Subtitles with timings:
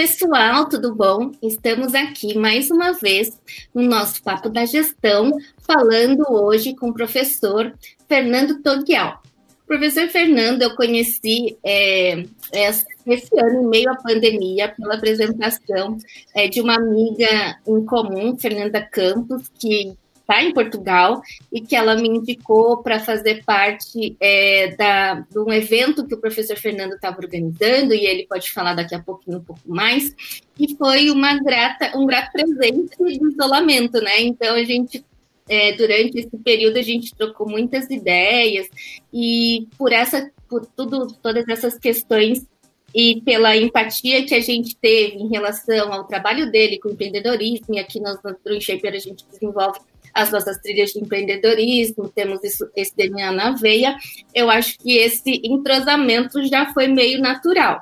[0.00, 1.30] pessoal, tudo bom?
[1.42, 3.38] Estamos aqui mais uma vez
[3.74, 7.70] no nosso Papo da Gestão, falando hoje com o professor
[8.08, 9.20] Fernando Toguial.
[9.66, 15.98] Professor Fernando, eu conheci é, esse ano, em meio à pandemia, pela apresentação
[16.34, 19.98] é, de uma amiga em comum, Fernanda Campos, que
[20.30, 21.20] está em Portugal
[21.52, 26.20] e que ela me indicou para fazer parte é, da, de um evento que o
[26.20, 30.14] professor Fernando estava organizando, e ele pode falar daqui a pouquinho um pouco mais,
[30.58, 34.20] e foi uma grata, um grato presente de isolamento, né?
[34.20, 35.04] Então a gente
[35.48, 38.68] é, durante esse período a gente trocou muitas ideias
[39.12, 42.46] e por essa por tudo todas essas questões
[42.94, 47.78] e pela empatia que a gente teve em relação ao trabalho dele com empreendedorismo, e
[47.78, 49.80] aqui nós no Shaper a gente desenvolve
[50.14, 53.96] as nossas trilhas de empreendedorismo, temos isso, esse DNA na veia,
[54.34, 57.80] eu acho que esse entrosamento já foi meio natural.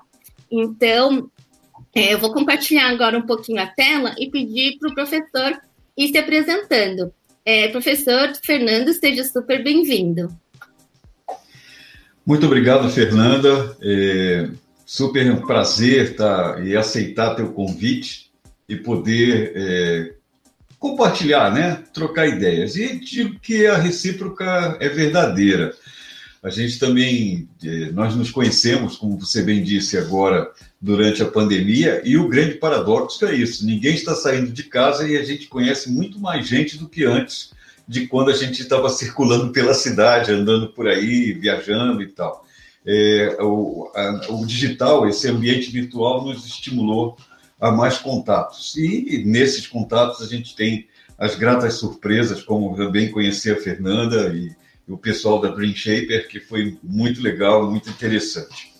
[0.50, 1.30] Então,
[1.94, 5.61] é, eu vou compartilhar agora um pouquinho a tela e pedir para o professor
[5.97, 7.12] ir se apresentando.
[7.44, 10.28] É, professor Fernando, seja super bem-vindo.
[12.24, 13.77] Muito obrigado, Fernanda.
[13.83, 14.50] É
[14.89, 18.30] super prazer tá, e aceitar teu convite
[18.67, 20.14] e poder é,
[20.78, 21.82] compartilhar, né?
[21.92, 22.76] Trocar ideias.
[22.76, 25.74] E digo que a recíproca é verdadeira.
[26.42, 30.48] A gente também, eh, nós nos conhecemos, como você bem disse agora,
[30.80, 35.16] durante a pandemia, e o grande paradoxo é isso: ninguém está saindo de casa e
[35.16, 37.50] a gente conhece muito mais gente do que antes
[37.88, 42.44] de quando a gente estava circulando pela cidade, andando por aí, viajando e tal.
[42.86, 47.16] É, o, a, o digital, esse ambiente virtual, nos estimulou
[47.61, 48.77] a mais contatos.
[48.77, 54.33] E nesses contatos a gente tem as gratas surpresas, como eu bem conheci a Fernanda
[54.34, 54.55] e,
[54.87, 58.73] e o pessoal da Dream Shaper, que foi muito legal, muito interessante.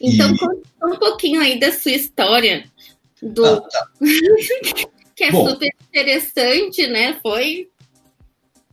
[0.00, 0.38] Então, e...
[0.38, 2.64] conta um pouquinho aí da sua história,
[3.22, 3.44] do...
[3.44, 3.88] Ah, tá.
[5.14, 7.18] que é Bom, super interessante, né?
[7.22, 7.68] Foi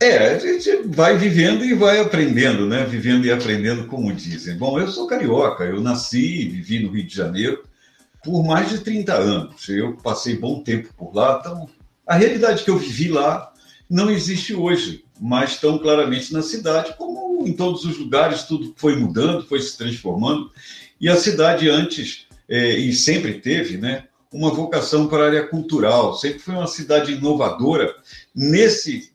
[0.02, 2.86] é, a gente vai vivendo e vai aprendendo, né?
[2.86, 4.56] Vivendo e aprendendo, como dizem.
[4.56, 7.62] Bom, eu sou carioca, eu nasci e vivi no Rio de Janeiro,
[8.24, 9.68] por mais de 30 anos.
[9.68, 11.68] Eu passei bom tempo por lá, então
[12.06, 13.52] a realidade que eu vivi lá
[13.88, 18.96] não existe hoje, mas tão claramente na cidade, como em todos os lugares, tudo foi
[18.96, 20.50] mudando, foi se transformando.
[21.00, 26.14] E a cidade antes, é, e sempre teve, né, uma vocação para a área cultural,
[26.14, 27.94] sempre foi uma cidade inovadora
[28.34, 29.12] nesse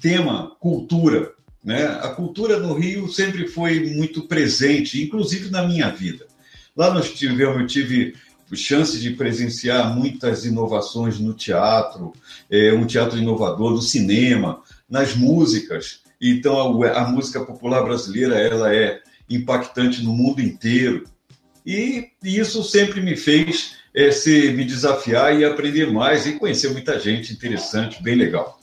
[0.00, 1.32] tema cultura.
[1.62, 1.84] Né?
[1.84, 6.26] A cultura no Rio sempre foi muito presente, inclusive na minha vida.
[6.76, 8.14] Lá nós tivemos, eu tive
[8.54, 12.12] chance de presenciar muitas inovações no teatro,
[12.50, 16.00] é, um teatro inovador, no cinema, nas músicas.
[16.20, 21.04] Então, a, a, música popular brasileira ela é impactante no mundo inteiro.
[21.64, 26.70] E, e isso sempre me fez é, se, me desafiar e aprender mais e conhecer
[26.70, 28.60] muita gente interessante, bem legal.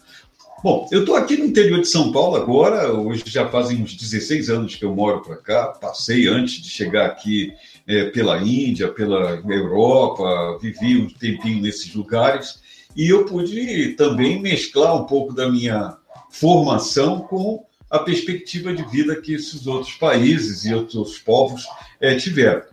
[0.64, 4.50] Bom, eu estou aqui no interior de São Paulo agora, hoje já fazem uns 16
[4.50, 7.52] anos que eu moro para cá, passei antes de chegar aqui
[7.88, 12.62] é, pela Índia, pela Europa, vivi um tempinho nesses lugares
[12.96, 15.98] e eu pude também mesclar um pouco da minha
[16.30, 21.66] formação com a perspectiva de vida que esses outros países e outros povos
[22.00, 22.64] é, tiveram.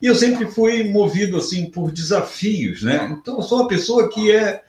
[0.00, 3.16] E eu sempre fui movido assim por desafios, né?
[3.20, 4.62] Então eu sou uma pessoa que é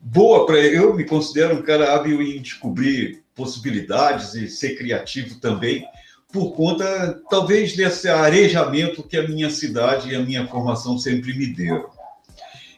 [0.00, 5.84] boa para eu me considero um cara hábil em descobrir possibilidades e ser criativo também
[6.34, 11.46] por conta, talvez, desse arejamento que a minha cidade e a minha formação sempre me
[11.46, 11.86] deram.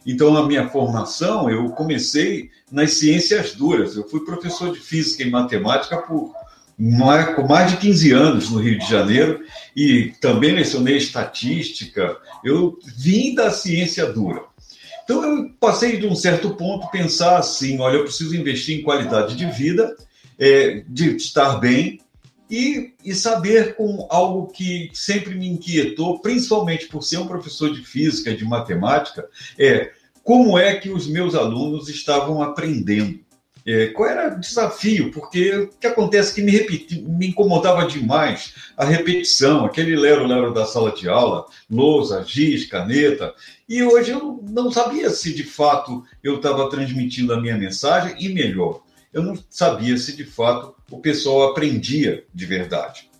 [0.04, 3.96] Então, a minha formação, eu comecei nas ciências duras.
[3.96, 6.34] Eu fui professor de física e matemática por
[6.78, 9.42] mais, de 15 anos no Rio de Janeiro
[9.74, 12.14] e também lecionei estatística.
[12.44, 14.42] Eu vim da ciência dura.
[15.02, 19.34] Então, eu passei de um certo ponto pensar assim: olha, eu preciso investir em qualidade
[19.34, 19.96] de vida,
[20.38, 22.00] é, de estar bem,
[22.50, 27.84] e, e saber com algo que sempre me inquietou, principalmente por ser um professor de
[27.84, 29.28] física de matemática,
[29.58, 33.20] é como é que os meus alunos estavam aprendendo.
[33.66, 35.10] É, qual era o desafio?
[35.10, 40.54] Porque o que acontece é que me, repeti, me incomodava demais a repetição, aquele lero-lero
[40.54, 43.34] da sala de aula, lousa, giz, caneta,
[43.68, 48.28] e hoje eu não sabia se de fato eu estava transmitindo a minha mensagem, e
[48.28, 53.10] melhor, eu não sabia se de fato o pessoal aprendia de verdade.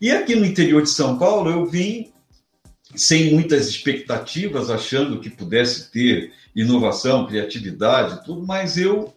[0.00, 2.12] E aqui no interior de São Paulo, eu vim
[2.94, 9.12] sem muitas expectativas, achando que pudesse ter inovação, criatividade, tudo, mas eu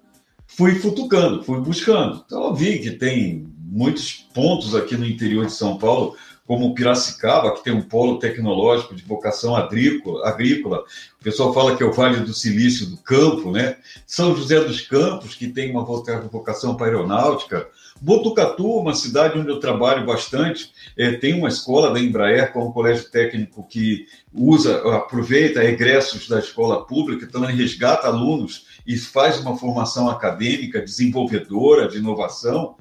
[0.47, 2.23] fui futucando, fui buscando.
[2.25, 6.15] Então, eu vi que tem muitos pontos aqui no interior de São Paulo,
[6.51, 10.83] como Piracicaba, que tem um polo tecnológico de vocação agrícola, agrícola.
[11.17, 13.77] O pessoal fala que é o Vale do Silício do Campo, né?
[14.05, 17.69] São José dos Campos, que tem uma vocação para aeronáutica.
[18.01, 22.71] Botucatu, uma cidade onde eu trabalho bastante, é, tem uma escola da Embraer, com um
[22.73, 29.39] colégio técnico que usa, aproveita egressos da escola pública, então ele resgata alunos e faz
[29.39, 32.75] uma formação acadêmica desenvolvedora, de inovação.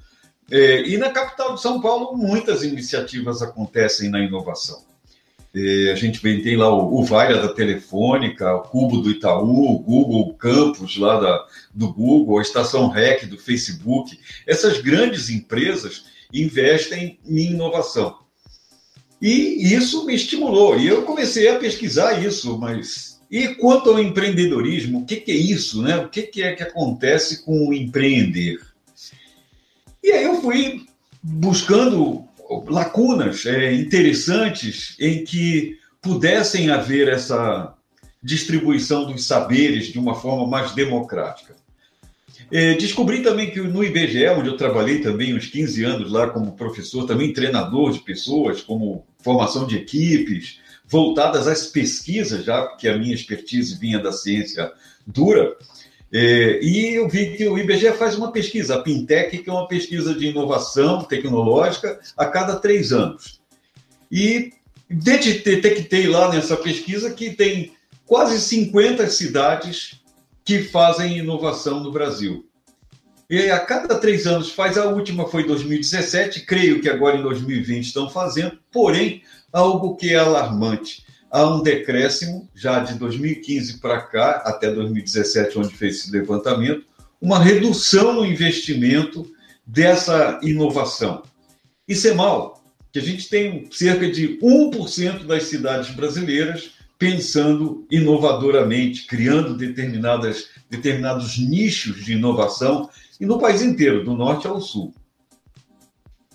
[0.50, 4.82] É, e na capital de São Paulo, muitas iniciativas acontecem na inovação.
[5.54, 9.78] É, a gente tem lá o, o Vaira da Telefônica, o Cubo do Itaú, o
[9.78, 14.18] Google Campus lá da, do Google, a Estação REC do Facebook.
[14.46, 18.18] Essas grandes empresas investem em inovação.
[19.20, 20.78] E isso me estimulou.
[20.78, 23.20] E eu comecei a pesquisar isso, mas.
[23.30, 25.98] E quanto ao empreendedorismo, o que, que é isso, né?
[25.98, 28.58] O que, que é que acontece com o empreender?
[30.02, 30.86] E aí eu fui
[31.22, 32.24] buscando
[32.66, 37.74] lacunas é, interessantes em que pudessem haver essa
[38.22, 41.54] distribuição dos saberes de uma forma mais democrática.
[42.52, 46.56] É, descobri também que no IBGE, onde eu trabalhei também uns 15 anos lá como
[46.56, 50.58] professor, também treinador de pessoas, como formação de equipes,
[50.88, 54.72] voltadas às pesquisas, já que a minha expertise vinha da ciência
[55.06, 55.56] dura,
[56.12, 59.68] é, e eu vi que o IBGE faz uma pesquisa, a Pintec, que é uma
[59.68, 63.40] pesquisa de inovação tecnológica a cada três anos.
[64.10, 64.52] E
[64.88, 67.72] detectei lá nessa pesquisa que tem
[68.04, 70.00] quase 50 cidades
[70.44, 72.44] que fazem inovação no Brasil.
[73.28, 77.84] E a cada três anos faz, a última foi 2017, creio que agora em 2020
[77.84, 79.22] estão fazendo, porém,
[79.52, 85.74] algo que é alarmante há um decréscimo já de 2015 para cá, até 2017, onde
[85.74, 86.84] fez esse levantamento,
[87.20, 89.30] uma redução no investimento
[89.64, 91.22] dessa inovação.
[91.86, 92.62] Isso é mal,
[92.92, 101.38] que a gente tem cerca de 1% das cidades brasileiras pensando inovadoramente, criando determinadas, determinados
[101.38, 104.92] nichos de inovação, e no país inteiro, do norte ao sul.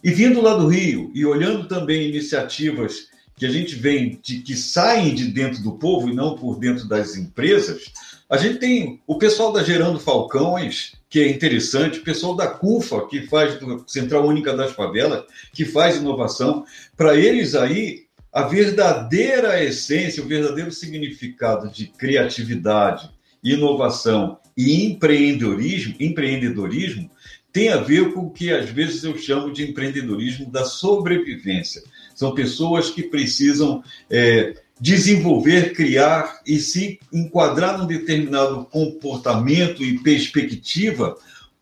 [0.03, 4.55] E vindo lá do Rio e olhando também iniciativas que a gente vem de que
[4.55, 7.91] saem de dentro do povo e não por dentro das empresas,
[8.29, 13.07] a gente tem o pessoal da Gerando Falcões, que é interessante, o pessoal da CUFA,
[13.07, 16.65] que faz Central Única das Favelas, que faz inovação.
[16.97, 23.09] Para eles aí, a verdadeira essência, o verdadeiro significado de criatividade,
[23.43, 27.11] inovação e empreendedorismo, empreendedorismo
[27.53, 31.81] tem a ver com o que às vezes eu chamo de empreendedorismo da sobrevivência
[32.15, 41.15] são pessoas que precisam é, desenvolver, criar e se enquadrar num determinado comportamento e perspectiva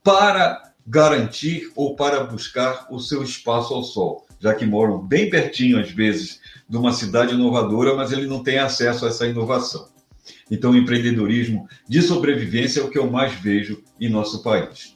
[0.03, 5.79] para garantir ou para buscar o seu espaço ao sol, já que moram bem pertinho,
[5.79, 6.39] às vezes,
[6.69, 9.87] de uma cidade inovadora, mas ele não tem acesso a essa inovação.
[10.51, 14.93] Então, o empreendedorismo de sobrevivência é o que eu mais vejo em nosso país.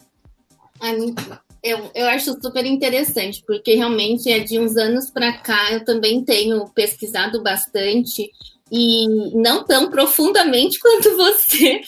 [0.82, 1.24] É muito
[1.64, 6.24] eu, eu acho super interessante, porque realmente é de uns anos para cá eu também
[6.24, 8.32] tenho pesquisado bastante
[8.72, 11.82] e não tão profundamente quanto você,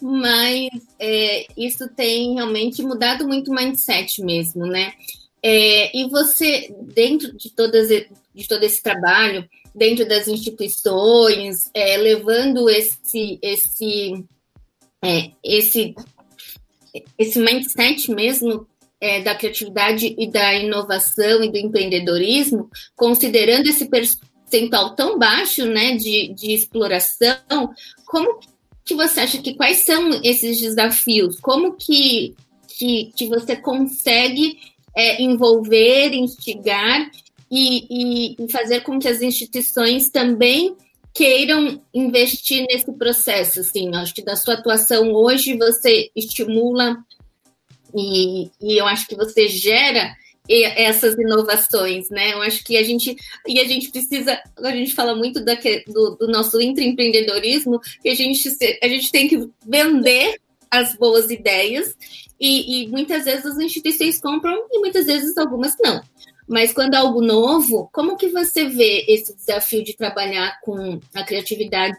[0.00, 0.68] mas
[0.98, 4.92] é, isso tem realmente mudado muito o mindset mesmo, né?
[5.42, 12.70] É, e você, dentro de, todas, de todo esse trabalho, dentro das instituições, é, levando
[12.70, 14.24] esse, esse,
[15.04, 15.94] é, esse,
[17.18, 18.66] esse mindset mesmo
[19.04, 25.94] é, da criatividade e da inovação e do empreendedorismo, considerando esse percentual tão baixo né,
[25.94, 27.36] de, de exploração,
[28.06, 28.40] como
[28.82, 31.38] que você acha que quais são esses desafios?
[31.38, 32.34] Como que,
[32.78, 34.58] que, que você consegue
[34.96, 37.10] é, envolver, instigar
[37.50, 40.74] e, e, fazer com que as instituições também
[41.12, 47.04] queiram investir nesse processo, assim, acho que da sua atuação hoje você estimula
[47.94, 50.14] e, e eu acho que você gera
[50.48, 52.34] essas inovações, né?
[52.34, 55.54] Eu acho que a gente e a gente precisa, a gente fala muito da,
[55.86, 58.50] do, do nosso intraempreendedorismo, que a gente
[58.82, 60.38] a gente tem que vender
[60.70, 61.94] as boas ideias
[62.38, 66.02] e, e muitas vezes as instituições compram e muitas vezes algumas não.
[66.46, 71.22] Mas quando é algo novo, como que você vê esse desafio de trabalhar com a
[71.22, 71.96] criatividade,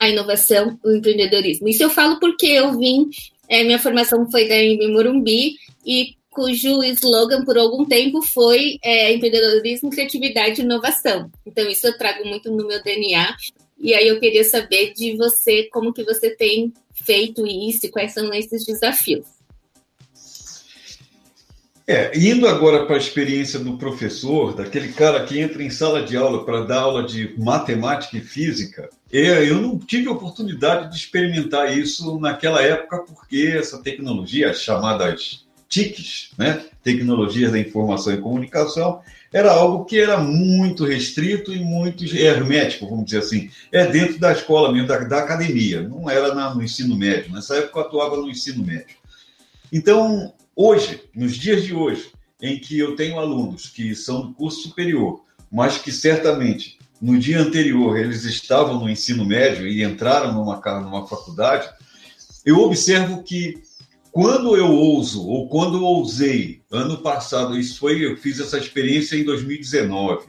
[0.00, 1.68] a inovação, o empreendedorismo?
[1.68, 3.08] Isso eu falo porque eu vim
[3.48, 9.12] é, minha formação foi da em Morumbi e cujo slogan por algum tempo foi é,
[9.12, 11.30] empreendedorismo, criatividade e inovação.
[11.46, 13.36] Então isso eu trago muito no meu DNA.
[13.78, 18.12] E aí eu queria saber de você como que você tem feito isso e quais
[18.12, 19.26] são esses desafios.
[21.86, 26.16] É, indo agora para a experiência do professor, daquele cara que entra em sala de
[26.16, 28.88] aula para dar aula de matemática e física,
[29.20, 36.30] eu não tive oportunidade de experimentar isso naquela época, porque essa tecnologia, as chamadas TICs,
[36.36, 39.00] né, tecnologias da informação e comunicação,
[39.32, 43.50] era algo que era muito restrito e muito hermético, vamos dizer assim.
[43.70, 47.32] É dentro da escola mesmo, da, da academia, não era na, no ensino médio.
[47.32, 48.96] Nessa época eu atuava no ensino médio.
[49.72, 54.62] Então, hoje, nos dias de hoje, em que eu tenho alunos que são do curso
[54.62, 60.58] superior, mas que certamente no dia anterior eles estavam no ensino médio e entraram numa,
[60.80, 61.68] numa faculdade,
[62.46, 63.62] eu observo que
[64.10, 69.16] quando eu ouso, ou quando eu ousei, ano passado, isso foi, eu fiz essa experiência
[69.16, 70.28] em 2019.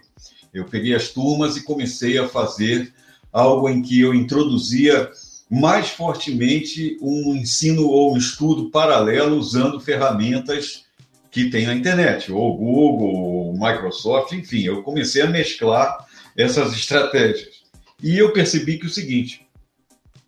[0.54, 2.92] Eu peguei as turmas e comecei a fazer
[3.32, 5.10] algo em que eu introduzia
[5.50, 10.84] mais fortemente um ensino ou um estudo paralelo usando ferramentas
[11.32, 16.05] que tem na internet, ou Google, ou Microsoft, enfim, eu comecei a mesclar
[16.36, 17.64] essas estratégias.
[18.02, 19.48] E eu percebi que o seguinte,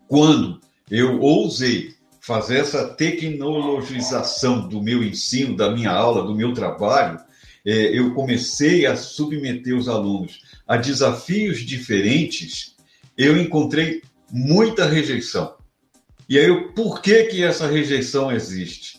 [0.07, 7.19] quando eu ousei fazer essa tecnologização do meu ensino, da minha aula, do meu trabalho,
[7.65, 12.75] é, eu comecei a submeter os alunos a desafios diferentes,
[13.17, 15.55] eu encontrei muita rejeição.
[16.29, 18.96] E aí, por que, que essa rejeição existe?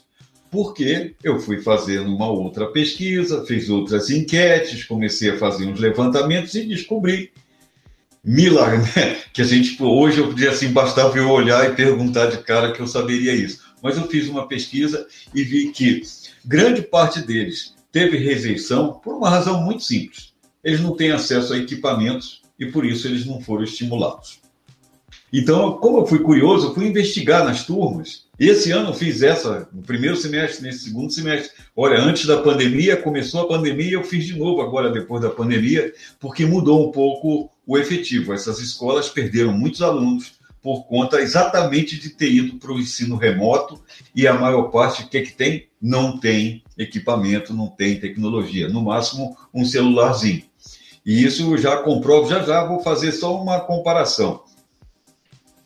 [0.50, 6.54] Porque eu fui fazendo uma outra pesquisa, fiz outras enquetes, comecei a fazer uns levantamentos
[6.54, 7.30] e descobri
[8.24, 9.18] milagre, né?
[9.32, 12.80] Que a gente, hoje eu podia assim, bastava eu olhar e perguntar de cara que
[12.80, 13.62] eu saberia isso.
[13.80, 16.02] Mas eu fiz uma pesquisa e vi que
[16.44, 20.32] grande parte deles teve rejeição por uma razão muito simples.
[20.64, 24.40] Eles não têm acesso a equipamentos e por isso eles não foram estimulados.
[25.32, 28.26] Então, como eu fui curioso, eu fui investigar nas turmas.
[28.38, 31.50] Esse ano eu fiz essa, no primeiro semestre, nesse segundo semestre.
[31.76, 35.92] Olha, antes da pandemia, começou a pandemia, eu fiz de novo agora, depois da pandemia,
[36.18, 38.32] porque mudou um pouco o efetivo.
[38.32, 43.82] Essas escolas perderam muitos alunos por conta exatamente de ter ido para o ensino remoto
[44.14, 45.68] e a maior parte, o que, é que tem?
[45.80, 48.68] Não tem equipamento, não tem tecnologia.
[48.68, 50.42] No máximo, um celularzinho.
[51.04, 54.42] E isso já comprovo, já já vou fazer só uma comparação.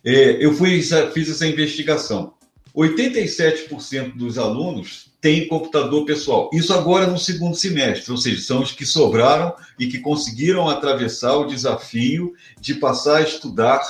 [0.05, 0.83] É, eu fui,
[1.13, 2.35] fiz essa investigação.
[2.75, 6.51] 87% dos alunos têm computador pessoal.
[6.53, 11.37] Isso agora no segundo semestre, ou seja, são os que sobraram e que conseguiram atravessar
[11.37, 13.83] o desafio de passar a estudar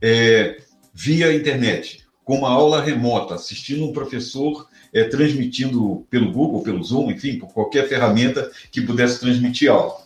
[0.00, 0.56] é,
[0.92, 7.10] via internet, com uma aula remota, assistindo um professor é, transmitindo pelo Google, pelo Zoom,
[7.10, 9.96] enfim, por qualquer ferramenta que pudesse transmitir aula.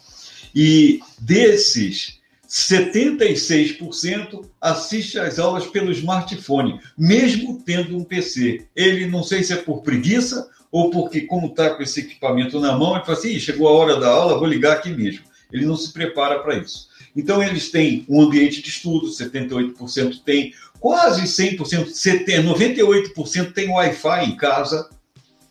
[0.55, 2.16] E desses
[2.49, 8.67] 76% assiste às aulas pelo smartphone, mesmo tendo um PC.
[8.75, 12.77] Ele não sei se é por preguiça ou porque, como está com esse equipamento na
[12.77, 15.25] mão, ele fala assim: chegou a hora da aula, vou ligar aqui mesmo.
[15.53, 16.89] Ele não se prepara para isso.
[17.17, 21.59] Então, eles têm um ambiente de estudo, 78% tem, quase 100%,
[22.45, 24.91] 98% tem Wi-Fi em casa.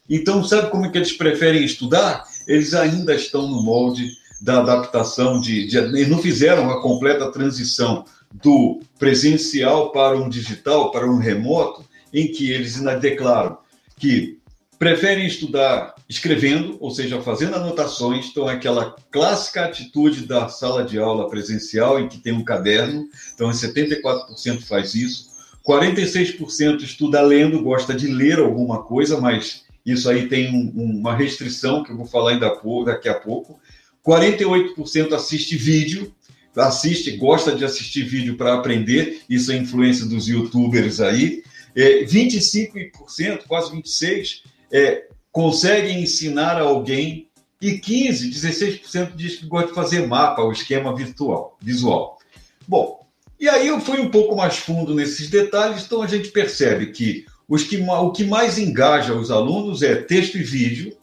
[0.08, 2.24] Então, sabe como é que eles preferem estudar?
[2.48, 4.12] Eles ainda estão no molde
[4.46, 11.10] da adaptação de, de não fizeram a completa transição do presencial para um digital, para
[11.10, 11.84] um remoto,
[12.14, 13.58] em que eles ainda declaram
[13.98, 14.38] que
[14.78, 21.00] preferem estudar escrevendo, ou seja, fazendo anotações, então é aquela clássica atitude da sala de
[21.00, 25.30] aula presencial em que tem um caderno, então 74% faz isso,
[25.68, 31.84] 46% estuda lendo, gosta de ler alguma coisa, mas isso aí tem um, uma restrição
[31.84, 32.54] que eu vou falar ainda
[32.86, 33.60] daqui a pouco,
[34.06, 36.14] 48% assiste vídeo,
[36.56, 41.44] assiste, gosta de assistir vídeo para aprender, isso é influência dos youtubers aí.
[41.76, 47.28] É, 25%, quase 26%, é, conseguem ensinar alguém
[47.62, 52.20] e 15%, 16% diz que gosta de fazer mapa, o esquema virtual, visual.
[52.68, 53.06] Bom,
[53.40, 57.26] e aí eu fui um pouco mais fundo nesses detalhes, então a gente percebe que,
[57.48, 60.96] os que o que mais engaja os alunos é texto e vídeo,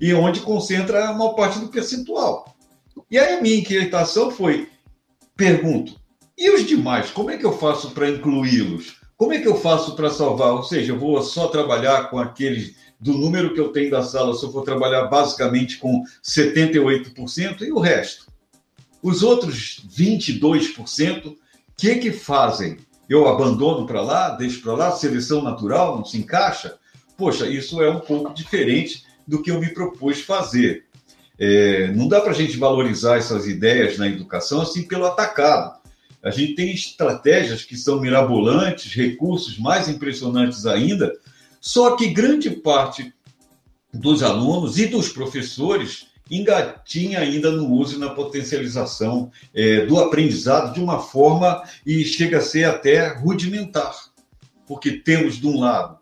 [0.00, 2.56] e onde concentra a maior parte do percentual.
[3.10, 4.68] E aí a minha inquietação foi,
[5.36, 5.98] pergunto,
[6.36, 8.96] e os demais, como é que eu faço para incluí-los?
[9.16, 10.52] Como é que eu faço para salvar?
[10.52, 14.34] Ou seja, eu vou só trabalhar com aqueles do número que eu tenho da sala,
[14.34, 18.26] se eu for trabalhar basicamente com 78% e o resto.
[19.02, 21.36] Os outros 22%, o
[21.76, 22.76] que que fazem?
[23.08, 26.76] Eu abandono para lá, deixo para lá, seleção natural, não se encaixa?
[27.16, 30.86] Poxa, isso é um pouco diferente do que eu me propus fazer.
[31.38, 35.78] É, não dá para a gente valorizar essas ideias na educação assim pelo atacado.
[36.22, 41.12] A gente tem estratégias que são mirabolantes, recursos mais impressionantes ainda,
[41.60, 43.12] só que grande parte
[43.92, 50.74] dos alunos e dos professores engatinha ainda no uso e na potencialização é, do aprendizado
[50.74, 53.94] de uma forma e chega a ser até rudimentar,
[54.66, 55.97] porque temos, de um lado,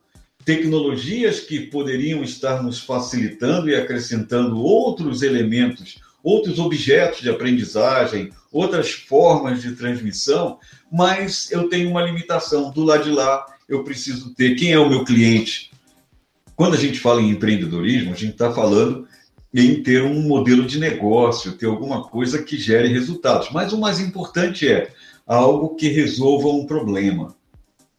[0.47, 8.93] tecnologias que poderiam estar nos facilitando e acrescentando outros elementos, outros objetos de aprendizagem, outras
[8.93, 10.61] formas de transmissão,
[10.91, 12.71] mas eu tenho uma limitação.
[12.71, 15.73] Do lado de lá, eu preciso ter quem é o meu cliente.
[16.55, 19.09] Quando a gente fala em empreendedorismo, a gente está falando
[19.53, 23.51] em ter um modelo de negócio, ter alguma coisa que gere resultados.
[23.51, 24.93] Mas o mais importante é
[25.27, 27.35] algo que resolva um problema.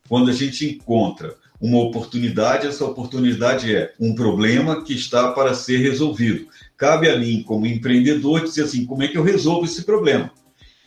[0.08, 5.78] Quando a gente encontra uma oportunidade, essa oportunidade é um problema que está para ser
[5.78, 6.48] resolvido.
[6.76, 10.32] Cabe a mim, como empreendedor, dizer assim: como é que eu resolvo esse problema?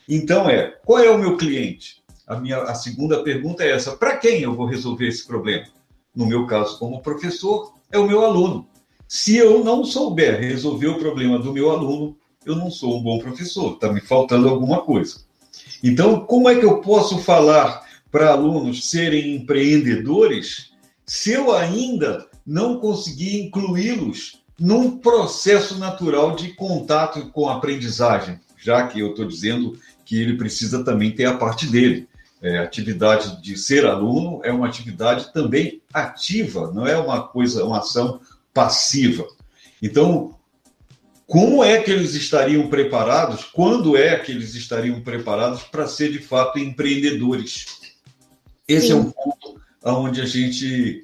[0.08, 2.00] Então, é qual é o meu cliente?
[2.26, 5.66] A, minha, a segunda pergunta é essa: para quem eu vou resolver esse problema?
[6.14, 8.68] No meu caso, como professor, é o meu aluno.
[9.08, 13.18] Se eu não souber resolver o problema do meu aluno, eu não sou um bom
[13.18, 15.24] professor, está me faltando alguma coisa.
[15.82, 20.70] Então, como é que eu posso falar para alunos serem empreendedores
[21.06, 28.86] se eu ainda não conseguir incluí-los num processo natural de contato com a aprendizagem, já
[28.86, 32.08] que eu estou dizendo que ele precisa também ter a parte dele.
[32.42, 37.78] É, atividade de ser aluno é uma atividade também ativa, não é uma coisa, uma
[37.78, 38.20] ação
[38.52, 39.26] passiva.
[39.82, 40.34] Então,
[41.26, 43.44] como é que eles estariam preparados?
[43.44, 47.79] Quando é que eles estariam preparados para ser de fato empreendedores?
[48.70, 48.92] Esse Sim.
[48.92, 51.02] é um ponto onde a gente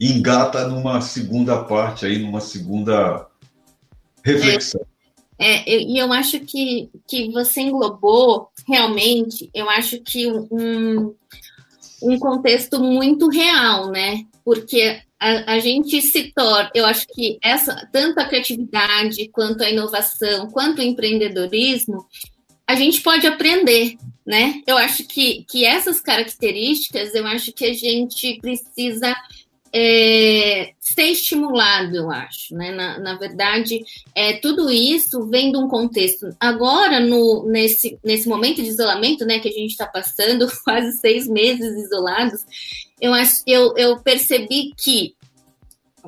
[0.00, 3.28] engata numa segunda parte aí, numa segunda
[4.24, 4.80] reflexão.
[5.38, 11.14] É, é, e eu acho que, que você englobou realmente, eu acho que um,
[12.02, 14.24] um contexto muito real, né?
[14.44, 19.70] Porque a, a, gente se torna, eu acho que essa, tanto a criatividade, quanto a
[19.70, 22.04] inovação, quanto o empreendedorismo,
[22.66, 23.96] a gente pode aprender,
[24.30, 24.62] né?
[24.64, 29.12] Eu acho que, que essas características, eu acho que a gente precisa
[29.72, 32.70] é, ser estimulado, eu acho, né?
[32.70, 33.82] Na, na, verdade,
[34.14, 36.28] é, tudo isso vem de um contexto.
[36.38, 41.26] Agora, no, nesse, nesse momento de isolamento, né, que a gente está passando, quase seis
[41.26, 42.40] meses isolados,
[43.00, 45.12] eu, acho, eu, eu percebi que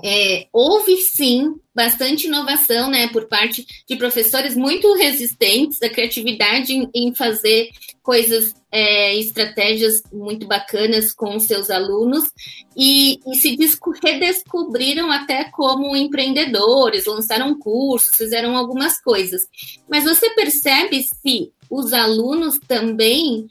[0.03, 6.89] é, houve sim bastante inovação, né, por parte de professores muito resistentes à criatividade em,
[6.95, 7.71] em fazer
[8.03, 12.25] coisas, é, estratégias muito bacanas com seus alunos
[12.77, 13.57] e, e se
[14.03, 19.43] redescobriram até como empreendedores, lançaram cursos, fizeram algumas coisas.
[19.89, 23.47] Mas você percebe se os alunos também,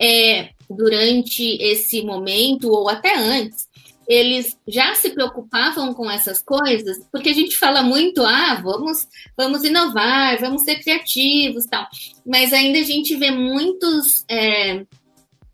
[0.00, 3.69] é, durante esse momento ou até antes,
[4.10, 9.62] eles já se preocupavam com essas coisas, porque a gente fala muito, ah, vamos, vamos
[9.62, 11.86] inovar, vamos ser criativos, tal.
[12.26, 14.84] Mas ainda a gente vê muitos é,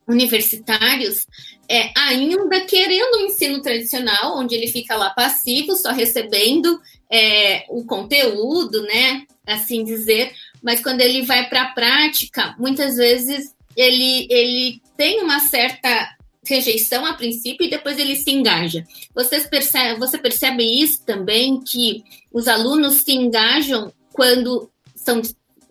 [0.08, 1.26] universitários
[1.68, 6.80] é, ainda querendo o ensino tradicional, onde ele fica lá passivo, só recebendo
[7.12, 9.26] é, o conteúdo, né?
[9.46, 10.32] Assim dizer.
[10.62, 16.15] Mas quando ele vai para a prática, muitas vezes ele, ele tem uma certa
[16.48, 18.84] rejeição a princípio e depois ele se engaja.
[19.14, 25.20] Vocês percebe, você percebe isso também, que os alunos se engajam quando são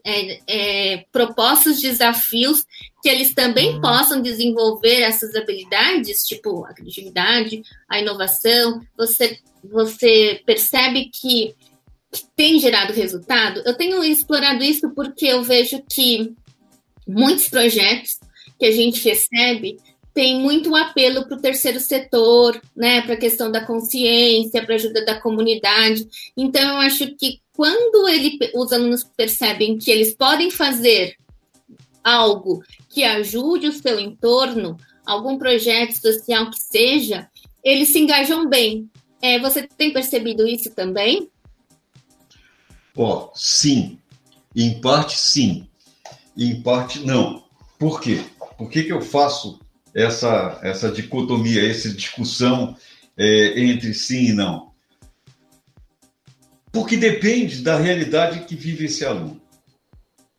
[0.05, 2.63] é, é, propostos desafios
[3.01, 3.81] que eles também uhum.
[3.81, 8.81] possam desenvolver essas habilidades, tipo a criatividade, a inovação.
[8.95, 11.55] Você, você percebe que,
[12.11, 13.63] que tem gerado resultado?
[13.65, 16.33] Eu tenho explorado isso porque eu vejo que
[17.07, 18.19] muitos projetos
[18.59, 19.77] que a gente recebe
[20.15, 24.77] tem muito apelo para o terceiro setor, né, para a questão da consciência, para a
[24.77, 26.07] ajuda da comunidade.
[26.37, 31.17] Então, eu acho que quando ele, os alunos percebem que eles podem fazer
[32.01, 37.29] algo que ajude o seu entorno, algum projeto social que seja,
[37.61, 38.89] eles se engajam bem.
[39.21, 41.29] É, você tem percebido isso também?
[42.95, 43.99] Ó, oh, sim.
[44.55, 45.67] Em parte, sim.
[46.37, 47.43] Em parte, não.
[47.77, 48.23] Por quê?
[48.57, 49.59] Por que, que eu faço
[49.95, 52.75] essa, essa dicotomia, essa discussão
[53.15, 54.73] é, entre sim e não?
[56.69, 59.41] Porque depende da realidade que vive esse aluno.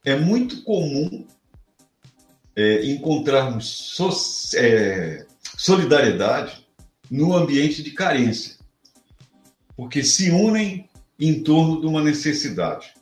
[0.05, 1.27] É muito comum
[2.55, 4.11] é, encontrarmos so,
[4.57, 6.66] é, solidariedade
[7.11, 8.57] no ambiente de carência,
[9.75, 10.87] porque se unem
[11.19, 12.92] em torno de uma necessidade.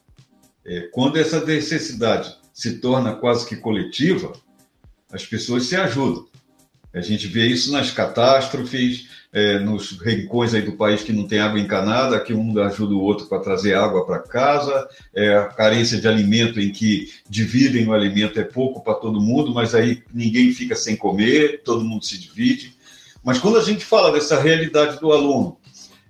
[0.65, 4.33] É, quando essa necessidade se torna quase que coletiva,
[5.11, 6.29] as pessoas se ajudam.
[6.95, 11.41] A gente vê isso nas catástrofes, é, nos rincões aí do país que não tem
[11.41, 16.01] água encanada, que um ajuda o outro para trazer água para casa, é, a carência
[16.01, 20.53] de alimento em que dividem o alimento é pouco para todo mundo, mas aí ninguém
[20.53, 22.77] fica sem comer, todo mundo se divide.
[23.25, 25.59] Mas quando a gente fala dessa realidade do aluno,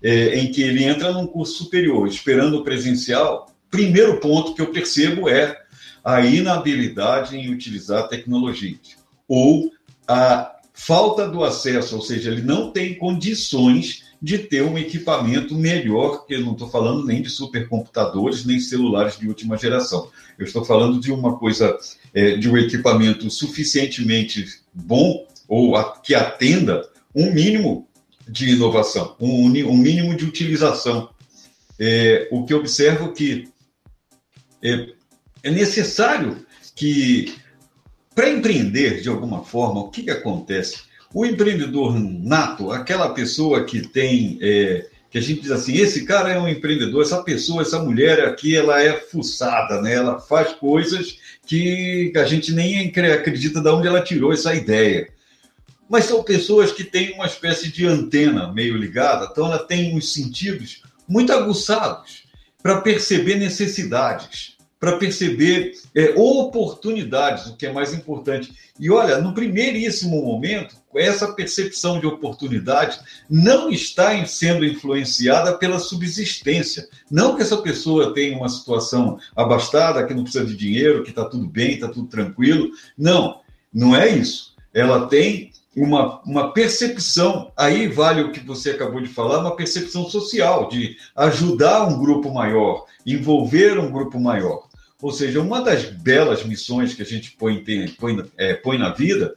[0.03, 4.67] é, em que ele entra num curso superior esperando o presencial, primeiro ponto que eu
[4.67, 5.57] percebo é
[6.05, 9.73] a inabilidade em utilizar tecnologias ou
[10.07, 16.27] a falta do acesso, ou seja, ele não tem condições de ter um equipamento melhor,
[16.27, 20.11] que eu não estou falando nem de supercomputadores, nem celulares de última geração.
[20.37, 21.79] Eu estou falando de uma coisa,
[22.13, 27.87] é, de um equipamento suficientemente bom ou a, que atenda um mínimo
[28.27, 31.11] de inovação, um, um mínimo de utilização.
[31.79, 33.49] É, o que observo que
[34.63, 34.89] é,
[35.43, 37.35] é necessário que
[38.15, 40.83] para empreender, de alguma forma, o que, que acontece?
[41.13, 46.31] O empreendedor nato, aquela pessoa que tem, é, que a gente diz assim, esse cara
[46.31, 49.95] é um empreendedor, essa pessoa, essa mulher aqui, ela é fuçada, né?
[49.95, 55.09] Ela faz coisas que a gente nem acredita de onde ela tirou essa ideia.
[55.89, 60.13] Mas são pessoas que têm uma espécie de antena meio ligada, então ela tem os
[60.13, 62.25] sentidos muito aguçados
[62.63, 68.53] para perceber necessidades para perceber é, oportunidades, o que é mais importante.
[68.79, 76.87] E olha, no primeiríssimo momento, essa percepção de oportunidade não está sendo influenciada pela subsistência.
[77.11, 81.25] Não que essa pessoa tenha uma situação abastada, que não precisa de dinheiro, que está
[81.25, 82.71] tudo bem, está tudo tranquilo.
[82.97, 83.41] Não,
[83.73, 84.55] não é isso.
[84.73, 90.09] Ela tem uma, uma percepção, aí vale o que você acabou de falar, uma percepção
[90.09, 94.69] social, de ajudar um grupo maior, envolver um grupo maior.
[95.03, 97.63] Ou seja, uma das belas missões que a gente põe,
[97.99, 99.35] põe, é, põe na vida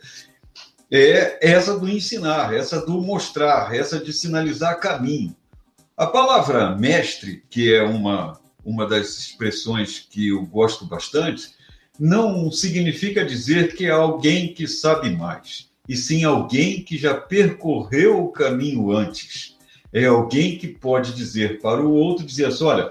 [0.90, 5.36] é essa do ensinar, essa do mostrar, essa de sinalizar caminho.
[5.98, 11.50] A palavra mestre, que é uma, uma das expressões que eu gosto bastante,
[12.00, 18.24] não significa dizer que é alguém que sabe mais, e sim alguém que já percorreu
[18.24, 19.56] o caminho antes.
[19.94, 22.90] É alguém que pode dizer para o outro, dizer assim, olha,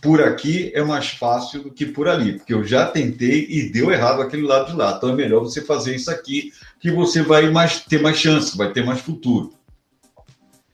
[0.00, 3.90] por aqui é mais fácil do que por ali, porque eu já tentei e deu
[3.90, 4.94] errado aquele lado de lá.
[4.96, 8.72] Então é melhor você fazer isso aqui, que você vai mais, ter mais chance, vai
[8.72, 9.52] ter mais futuro.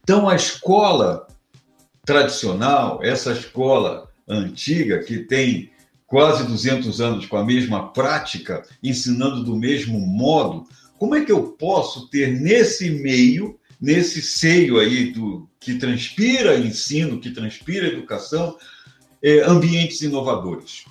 [0.03, 1.27] Então a escola
[2.05, 5.71] tradicional, essa escola antiga que tem
[6.07, 10.67] quase 200 anos com a mesma prática, ensinando do mesmo modo,
[11.05, 17.21] como é que eu posso ter nesse meio, nesse seio aí do que transpira ensino,
[17.21, 18.57] que transpira educação,
[19.23, 20.87] é, ambientes inovadores.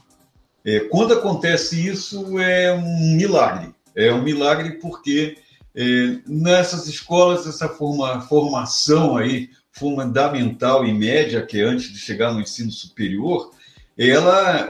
[0.63, 3.73] É, quando acontece isso, é um milagre.
[3.95, 5.35] É um milagre porque
[5.73, 12.31] é, nessas escolas, essa forma, formação aí fundamental e média, que é antes de chegar
[12.31, 13.49] no ensino superior,
[13.97, 14.69] ela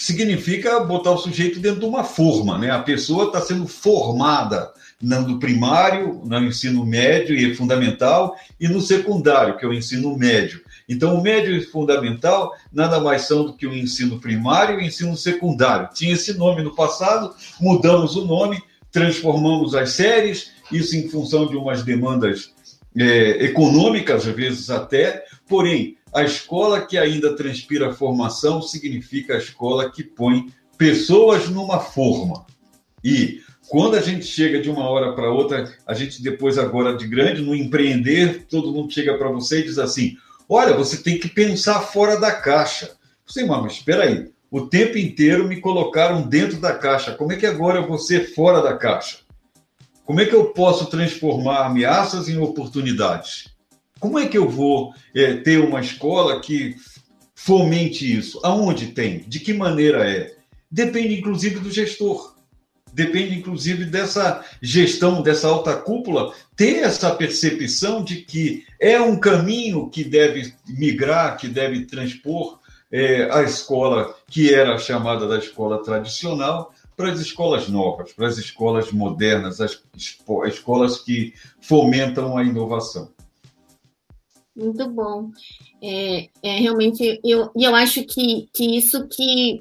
[0.00, 2.70] significa botar o sujeito dentro de uma forma, né?
[2.70, 9.58] A pessoa está sendo formada no primário, no ensino médio e fundamental, e no secundário,
[9.58, 10.62] que é o ensino médio.
[10.88, 14.86] Então, o médio e fundamental nada mais são do que o ensino primário e o
[14.86, 15.90] ensino secundário.
[15.92, 21.56] Tinha esse nome no passado, mudamos o nome, transformamos as séries, isso em função de
[21.56, 22.54] umas demandas
[22.96, 29.90] é, econômicas, às vezes até, porém, a escola que ainda transpira formação significa a escola
[29.90, 32.46] que põe pessoas numa forma.
[33.02, 37.06] E quando a gente chega de uma hora para outra, a gente depois agora de
[37.06, 40.16] grande no empreender, todo mundo chega para você e diz assim:
[40.48, 42.96] Olha, você tem que pensar fora da caixa.
[43.24, 44.28] Você, mas espera aí.
[44.50, 47.14] O tempo inteiro me colocaram dentro da caixa.
[47.14, 49.18] Como é que agora eu vou ser fora da caixa?
[50.04, 53.49] Como é que eu posso transformar ameaças em oportunidades?
[54.00, 56.74] Como é que eu vou é, ter uma escola que
[57.34, 58.40] fomente isso?
[58.42, 59.20] Aonde tem?
[59.20, 60.34] De que maneira é?
[60.70, 62.34] Depende, inclusive, do gestor
[62.92, 69.88] depende inclusive dessa gestão, dessa alta cúpula, ter essa percepção de que é um caminho
[69.88, 72.58] que deve migrar, que deve transpor
[72.90, 78.36] é, a escola que era chamada da escola tradicional para as escolas novas, para as
[78.36, 79.80] escolas modernas, as
[80.46, 83.10] escolas que fomentam a inovação.
[84.60, 85.30] Muito bom.
[85.82, 89.60] É, é realmente, eu, eu acho que, que isso que,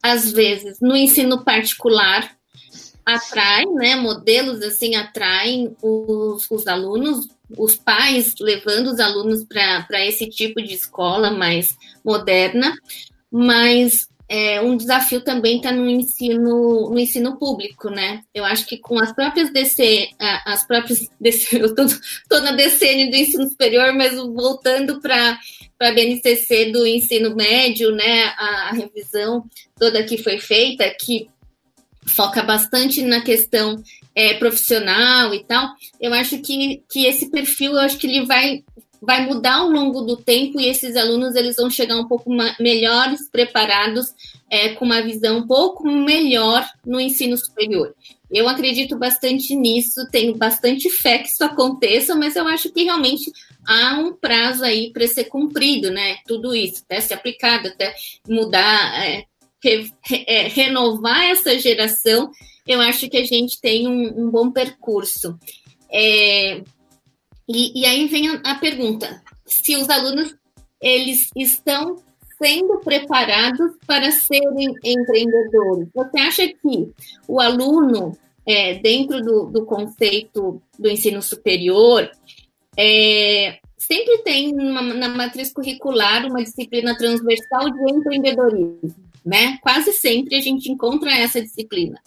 [0.00, 2.38] às vezes, no ensino particular,
[3.04, 3.96] atrai, né?
[3.96, 10.74] Modelos assim atraem os, os alunos, os pais levando os alunos para esse tipo de
[10.74, 12.74] escola mais moderna,
[13.30, 18.22] mas é, um desafio também está no ensino, no ensino público, né?
[18.34, 20.10] Eu acho que com as próprias DC,
[20.44, 25.38] as próprias DC, eu estou na DCN do ensino superior, mas voltando para
[25.80, 28.24] a BNCC do ensino médio, né?
[28.36, 29.44] A, a revisão
[29.78, 31.30] toda que foi feita, que
[32.06, 33.82] foca bastante na questão
[34.14, 35.68] é, profissional e tal,
[36.00, 38.64] eu acho que, que esse perfil, eu acho que ele vai
[39.00, 43.28] vai mudar ao longo do tempo e esses alunos eles vão chegar um pouco melhores
[43.30, 44.12] preparados
[44.50, 47.94] é, com uma visão um pouco melhor no ensino superior.
[48.30, 53.32] Eu acredito bastante nisso, tenho bastante fé que isso aconteça, mas eu acho que realmente
[53.66, 56.18] há um prazo aí para ser cumprido, né?
[56.26, 57.94] Tudo isso, até ser aplicado, até
[58.28, 59.24] mudar, é,
[59.62, 59.90] re,
[60.26, 62.30] é, renovar essa geração,
[62.66, 65.38] eu acho que a gente tem um, um bom percurso.
[65.90, 66.62] É,
[67.48, 70.34] e, e aí vem a, pergunta: se os alunos
[70.80, 71.96] eles estão
[72.40, 75.88] sendo preparados para serem empreendedores.
[75.92, 76.92] Você acha que
[77.26, 82.08] o aluno, é, dentro do, do, conceito do ensino superior,
[82.76, 88.94] é, sempre tem uma, na matriz curricular uma disciplina transversal de empreendedorismo,
[89.26, 89.58] né?
[89.60, 92.00] Quase sempre a gente encontra essa disciplina.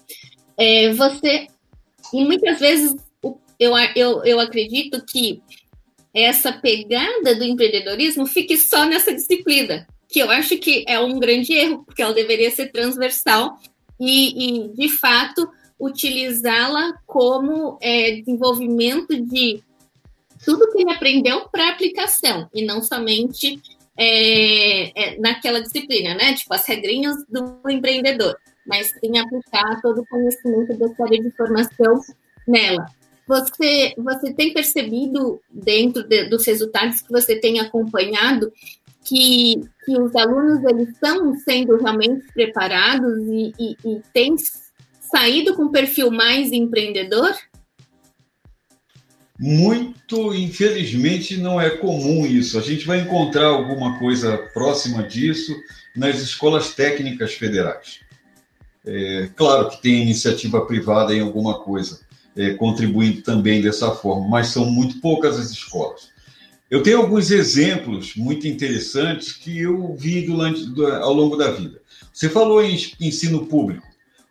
[0.58, 1.48] É, você,
[2.14, 2.96] e muitas vezes
[3.62, 5.40] eu, eu, eu acredito que
[6.12, 11.54] essa pegada do empreendedorismo fique só nessa disciplina, que eu acho que é um grande
[11.54, 13.60] erro, porque ela deveria ser transversal
[14.00, 15.48] e, e de fato,
[15.80, 19.62] utilizá-la como é, desenvolvimento de
[20.44, 23.62] tudo que ele aprendeu para aplicação, e não somente
[23.96, 26.34] é, é, naquela disciplina, né?
[26.34, 32.02] Tipo, as regrinhas do empreendedor, mas sim aplicar todo o conhecimento da área de formação
[32.48, 32.88] nela.
[33.32, 38.52] Você, você tem percebido, dentro de, dos resultados que você tem acompanhado,
[39.06, 44.36] que, que os alunos eles estão sendo realmente preparados e, e, e têm
[45.00, 47.34] saído com um perfil mais empreendedor?
[49.40, 52.60] Muito, infelizmente, não é comum isso.
[52.60, 55.56] A gente vai encontrar alguma coisa próxima disso
[55.96, 58.02] nas escolas técnicas federais.
[58.86, 62.02] É, claro que tem iniciativa privada em alguma coisa,
[62.36, 66.10] é, contribuindo também dessa forma, mas são muito poucas as escolas.
[66.70, 70.66] Eu tenho alguns exemplos muito interessantes que eu vi durante,
[71.02, 71.82] ao longo da vida.
[72.14, 73.86] Você falou em ensino público.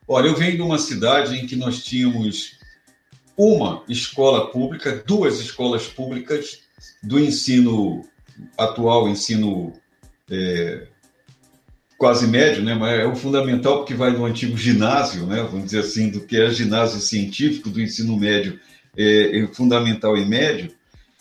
[0.09, 2.59] Olha, eu venho de uma cidade em que nós tínhamos
[3.37, 6.61] uma escola pública, duas escolas públicas
[7.03, 8.05] do ensino
[8.57, 9.73] atual, ensino
[10.31, 10.87] é,
[12.01, 12.75] quase médio, né?
[12.75, 15.43] Mas é o fundamental porque vai do antigo ginásio, né?
[15.43, 18.59] Vamos dizer assim, do que é ginásio científico do ensino médio,
[18.97, 20.73] é, é fundamental e médio,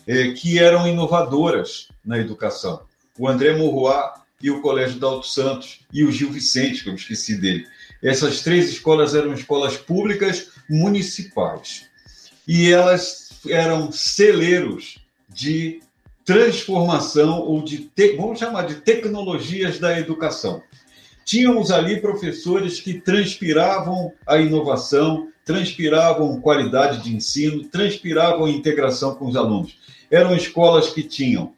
[0.06, 2.80] é, que eram inovadoras na educação.
[3.18, 7.36] O André Morroá e o Colégio Dalto Santos e o Gil Vicente, que eu esqueci
[7.36, 7.66] dele.
[8.02, 11.84] Essas três escolas eram escolas públicas municipais
[12.48, 15.82] e elas eram celeiros de
[16.24, 20.62] transformação ou de, te, vamos chamar de tecnologias da educação.
[21.24, 29.36] Tínhamos ali professores que transpiravam a inovação, transpiravam qualidade de ensino, transpiravam integração com os
[29.36, 29.78] alunos.
[30.10, 31.54] Eram escolas que tinham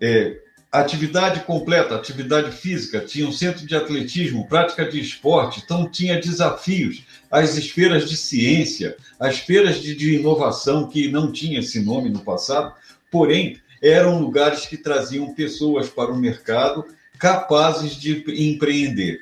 [0.00, 0.38] é,
[0.70, 7.56] atividade completa, atividade física, tinham centro de atletismo, prática de esporte, então tinha desafios, as
[7.56, 12.74] esferas de ciência, as feiras de, de inovação, que não tinha esse nome no passado,
[13.10, 16.84] porém eram lugares que traziam pessoas para o mercado
[17.18, 19.20] capazes de empreender.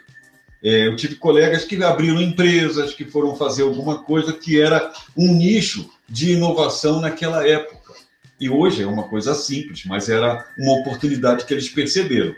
[0.63, 5.35] É, eu tive colegas que abriram empresas, que foram fazer alguma coisa que era um
[5.35, 7.95] nicho de inovação naquela época.
[8.39, 12.35] E hoje é uma coisa simples, mas era uma oportunidade que eles perceberam.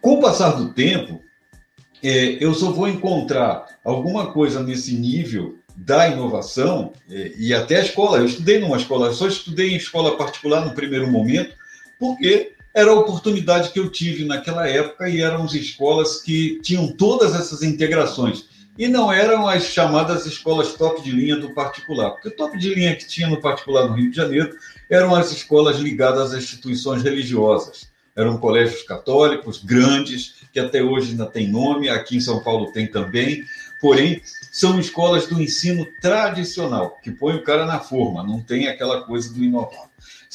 [0.00, 1.22] Com o passar do tempo,
[2.02, 7.82] é, eu só vou encontrar alguma coisa nesse nível da inovação é, e até a
[7.82, 8.18] escola.
[8.18, 11.54] Eu estudei numa escola, só estudei em escola particular no primeiro momento,
[11.98, 16.88] porque era a oportunidade que eu tive naquela época e eram as escolas que tinham
[16.88, 18.44] todas essas integrações.
[18.76, 22.74] E não eram as chamadas escolas top de linha do particular, porque o top de
[22.74, 24.54] linha que tinha no particular no Rio de Janeiro
[24.90, 27.90] eram as escolas ligadas às instituições religiosas.
[28.14, 32.86] Eram colégios católicos grandes, que até hoje ainda tem nome, aqui em São Paulo tem
[32.86, 33.42] também,
[33.80, 34.20] porém
[34.52, 39.32] são escolas do ensino tradicional, que põe o cara na forma, não tem aquela coisa
[39.32, 39.88] do inovar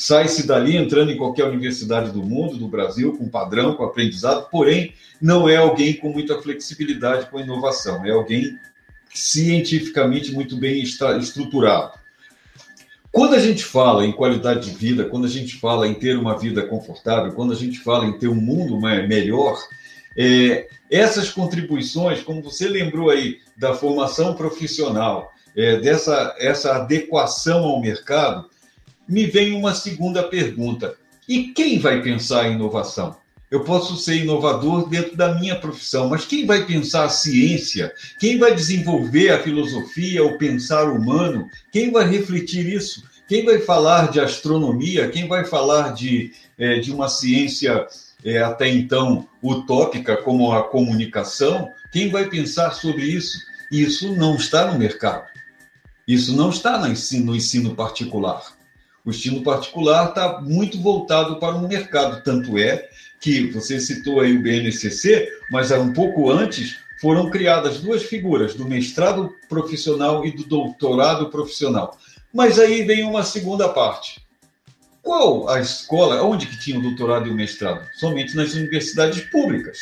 [0.07, 4.93] sai-se dali entrando em qualquer universidade do mundo, do Brasil, com padrão, com aprendizado, porém,
[5.21, 8.57] não é alguém com muita flexibilidade com inovação, é alguém
[9.13, 11.91] cientificamente muito bem estruturado.
[13.11, 16.35] Quando a gente fala em qualidade de vida, quando a gente fala em ter uma
[16.35, 19.57] vida confortável, quando a gente fala em ter um mundo melhor,
[20.17, 27.79] É, essas contribuições, como você lembrou aí da formação profissional, é, dessa essa adequação ao
[27.79, 28.49] mercado,
[29.07, 30.95] me vem uma segunda pergunta.
[31.27, 33.15] E quem vai pensar em inovação?
[33.51, 37.93] Eu posso ser inovador dentro da minha profissão, mas quem vai pensar a ciência?
[38.17, 41.49] Quem vai desenvolver a filosofia, o pensar humano?
[41.69, 43.03] Quem vai refletir isso?
[43.27, 45.09] Quem vai falar de astronomia?
[45.09, 47.85] Quem vai falar de, é, de uma ciência
[48.23, 51.69] é, até então utópica como a comunicação?
[51.91, 53.37] Quem vai pensar sobre isso?
[53.69, 55.25] Isso não está no mercado.
[56.07, 58.43] Isso não está no ensino, no ensino particular.
[59.05, 62.87] O ensino particular está muito voltado para o mercado, tanto é
[63.19, 68.67] que você citou aí o BNCC, mas um pouco antes foram criadas duas figuras, do
[68.67, 71.97] mestrado profissional e do doutorado profissional.
[72.31, 74.21] Mas aí vem uma segunda parte.
[75.01, 77.87] Qual a escola, onde que tinha o doutorado e o mestrado?
[77.95, 79.79] Somente nas universidades públicas.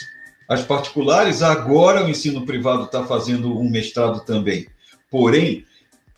[0.48, 4.68] As particulares, agora o ensino privado está fazendo um mestrado também.
[5.12, 5.66] Porém,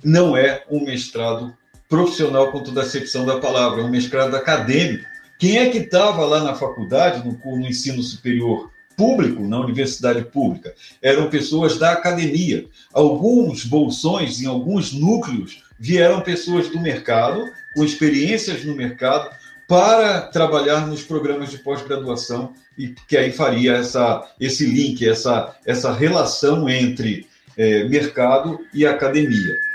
[0.04, 1.56] não é um mestrado
[1.92, 6.44] profissional com toda a acepção da palavra, um mestrado acadêmico quem é que estava lá
[6.44, 10.76] na faculdade, no, no ensino superior público, na universidade pública?
[11.02, 12.68] Eram pessoas da academia.
[12.94, 19.32] Alguns bolsões, em alguns núcleos, vieram pessoas do mercado, com experiências no mercado,
[19.68, 25.92] para trabalhar nos programas de pós-graduação e que aí faria essa, esse link, essa, essa
[25.92, 27.26] relação entre
[27.58, 29.71] é, mercado e academia.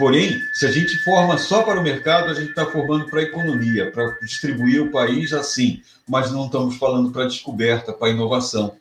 [0.00, 3.22] Porém, se a gente forma só para o mercado, a gente está formando para a
[3.22, 8.10] economia, para distribuir o país assim, mas não estamos falando para a descoberta, para a
[8.10, 8.76] inovação.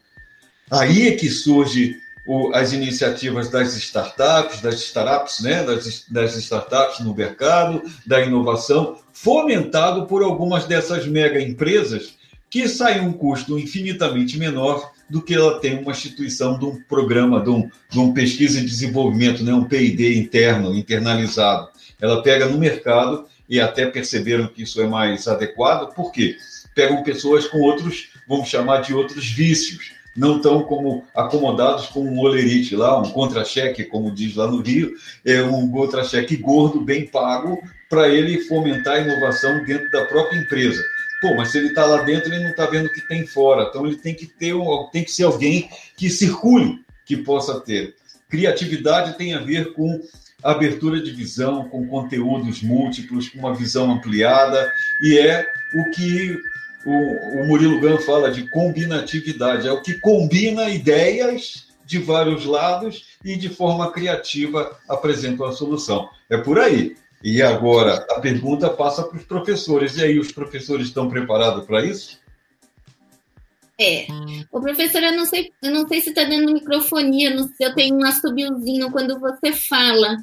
[0.72, 7.02] Aí é que surge o, as iniciativas das startups, das startups, né, das, das startups
[7.02, 12.14] no mercado, da inovação, fomentado por algumas dessas mega empresas
[12.50, 17.42] que saem um custo infinitamente menor do que ela tem uma instituição de um programa,
[17.42, 21.70] de um, de um pesquisa e desenvolvimento, né, um P&D interno, internalizado.
[22.00, 26.38] Ela pega no mercado e até perceberam que isso é mais adequado, por quê?
[26.76, 32.20] Pegam pessoas com outros, vamos chamar de outros vícios, não tão como acomodados com um
[32.20, 34.94] olerite lá, um contra-cheque, como diz lá no Rio,
[35.26, 40.84] é um contra-cheque gordo, bem pago, para ele fomentar a inovação dentro da própria empresa.
[41.22, 43.68] Pô, mas se ele está lá dentro, ele não está vendo o que tem fora.
[43.70, 47.96] Então ele tem que ter um, tem que ser alguém que circule, que possa ter.
[48.30, 50.02] Criatividade tem a ver com
[50.44, 56.38] abertura de visão, com conteúdos múltiplos, com uma visão ampliada, e é o que
[56.86, 63.06] o, o Murilo Gun fala de combinatividade, é o que combina ideias de vários lados
[63.26, 66.10] e de forma criativa apresenta uma solução.
[66.30, 66.96] É por aí.
[67.24, 69.98] E agora a pergunta passa para os professores.
[69.98, 72.20] E aí, os professores estão preparados para isso?
[73.80, 74.08] É.
[74.52, 77.74] O professor, eu não sei, eu não sei se está dando microfonia, não sei, eu
[77.74, 80.18] tenho um assobiozinho quando você fala.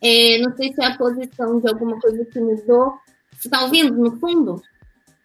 [0.00, 2.94] É, não sei se é a posição de alguma coisa que mudou.
[3.32, 4.62] Você está ouvindo no fundo?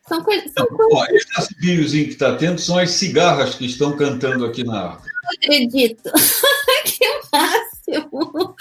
[0.08, 1.10] São, coisas, são coisas.
[1.10, 5.12] esse assobiozinho que está tendo são as cigarras que estão cantando aqui na árvore.
[5.24, 6.12] Não acredito.
[6.86, 7.63] que massa!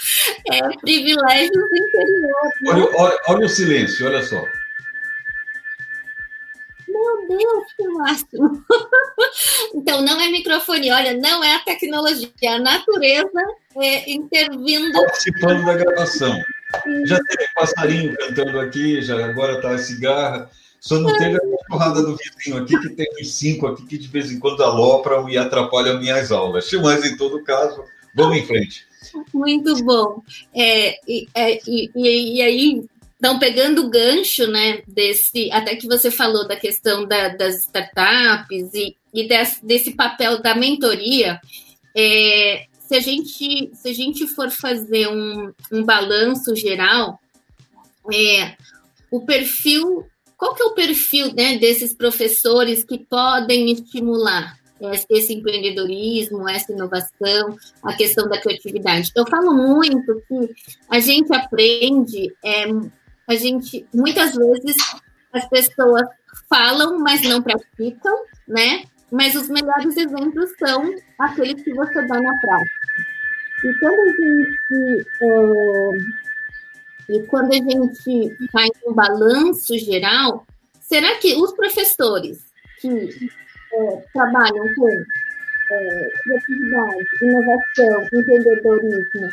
[0.51, 2.53] É privilégios interiores.
[2.67, 4.43] Olha, olha, olha o silêncio, olha só.
[6.93, 8.65] Meu Deus, que máximo!
[9.73, 13.41] então, não é microfone, olha, não é a tecnologia, é a natureza
[13.77, 14.93] é, intervindo.
[14.93, 16.43] Participando da gravação.
[17.05, 20.49] Já teve passarinho cantando aqui, já agora está a cigarra.
[20.79, 24.07] Só não teve a porrada do vizinho aqui, que tem uns cinco aqui que de
[24.09, 26.69] vez em quando alopram e atrapalham minhas aulas.
[26.73, 28.85] Mas, em todo caso, vamos em frente.
[29.33, 30.21] Muito bom.
[30.53, 32.85] É, e, é, e, e, aí,
[33.17, 38.73] então, pegando o gancho, né, desse, até que você falou da questão da, das startups
[38.73, 41.39] e, e desse, desse papel da mentoria,
[41.95, 47.19] é, se, a gente, se a gente for fazer um, um balanço geral,
[48.13, 48.55] é,
[49.11, 56.47] o perfil, qual que é o perfil né, desses professores que podem estimular esse empreendedorismo,
[56.49, 59.11] essa inovação, a questão da criatividade.
[59.15, 60.49] Eu falo muito que
[60.89, 62.65] a gente aprende, é,
[63.27, 64.75] a gente muitas vezes
[65.31, 66.07] as pessoas
[66.49, 68.83] falam, mas não praticam, né?
[69.11, 72.83] Mas os melhores exemplos são aqueles que você dá na prática.
[73.63, 76.23] E quando a gente é,
[77.09, 80.45] e quando a gente faz um balanço geral,
[80.79, 82.39] será que os professores
[82.79, 83.29] que
[83.73, 84.89] é, trabalham com
[85.71, 89.29] é, criatividade, inovação, empreendedorismo,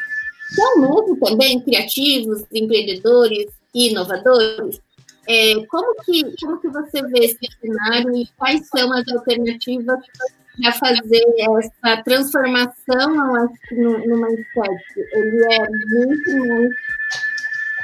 [0.51, 4.81] são mesmo também criativos, empreendedores e inovadores?
[5.29, 10.01] É, como, que, como que você vê esse cenário e quais são as alternativas
[10.61, 13.15] para fazer essa transformação,
[13.71, 14.83] no, mindset
[15.13, 16.71] ele é muito mais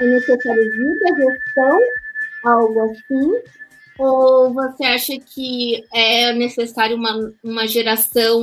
[0.00, 1.80] necessário da gestão,
[2.44, 3.34] algo assim,
[3.98, 8.40] ou você acha que é necessário uma, uma geração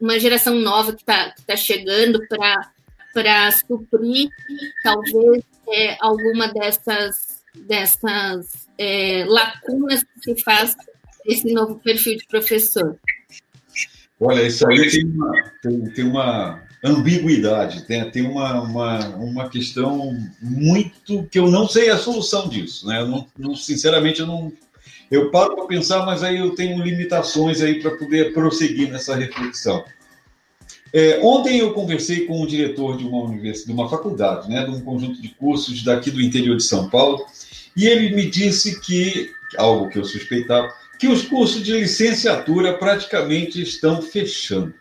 [0.00, 4.28] uma geração nova que está tá chegando para suprir
[4.82, 10.74] talvez é, alguma dessas dessas é, lacunas que se faz
[11.26, 12.98] esse novo perfil de professor?
[14.20, 20.18] Olha, isso aí tem uma, tem, tem uma ambiguidade, tem, tem uma, uma, uma questão
[20.40, 22.86] muito que eu não sei a solução disso.
[22.86, 23.00] Né?
[23.00, 24.52] Eu não, não, sinceramente, eu não.
[25.10, 29.84] Eu paro para pensar, mas aí eu tenho limitações aí para poder prosseguir nessa reflexão.
[30.92, 34.70] É, ontem eu conversei com o diretor de uma universidade, de uma faculdade, né, de
[34.70, 37.24] um conjunto de cursos daqui do interior de São Paulo,
[37.74, 43.60] e ele me disse que, algo que eu suspeitava, que os cursos de licenciatura praticamente
[43.60, 44.74] estão fechando.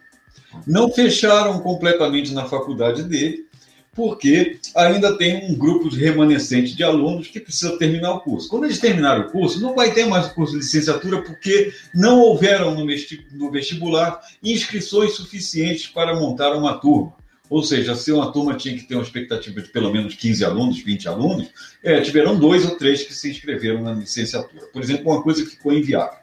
[0.66, 3.46] Não fecharam completamente na faculdade dele,
[3.94, 8.48] porque ainda tem um grupo de remanescente de alunos que precisa terminar o curso.
[8.48, 12.74] Quando eles terminarem o curso, não vai ter mais curso de licenciatura, porque não houveram
[12.76, 17.14] no vestibular inscrições suficientes para montar uma turma.
[17.50, 20.82] Ou seja, se uma turma tinha que ter uma expectativa de pelo menos 15 alunos,
[20.82, 21.50] 20 alunos,
[21.84, 24.68] é, tiveram dois ou três que se inscreveram na licenciatura.
[24.68, 26.18] Por exemplo, uma coisa que ficou inviável.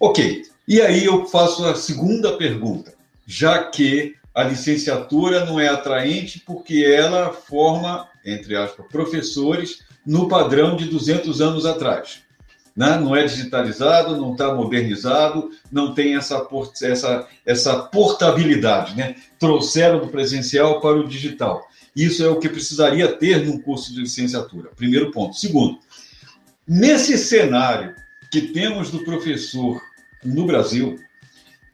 [0.00, 2.93] Ok, e aí eu faço a segunda pergunta,
[3.26, 10.76] já que a licenciatura não é atraente porque ela forma, entre aspas, professores no padrão
[10.76, 12.24] de 200 anos atrás
[12.76, 12.98] né?
[12.98, 16.46] não é digitalizado, não está modernizado, não tem essa,
[16.82, 18.96] essa, essa portabilidade.
[18.96, 19.16] Né?
[19.38, 21.66] Trouxeram do presencial para o digital.
[21.94, 24.70] Isso é o que precisaria ter num curso de licenciatura.
[24.74, 25.36] Primeiro ponto.
[25.36, 25.78] Segundo,
[26.66, 27.94] nesse cenário
[28.30, 29.80] que temos do professor
[30.24, 30.98] no Brasil,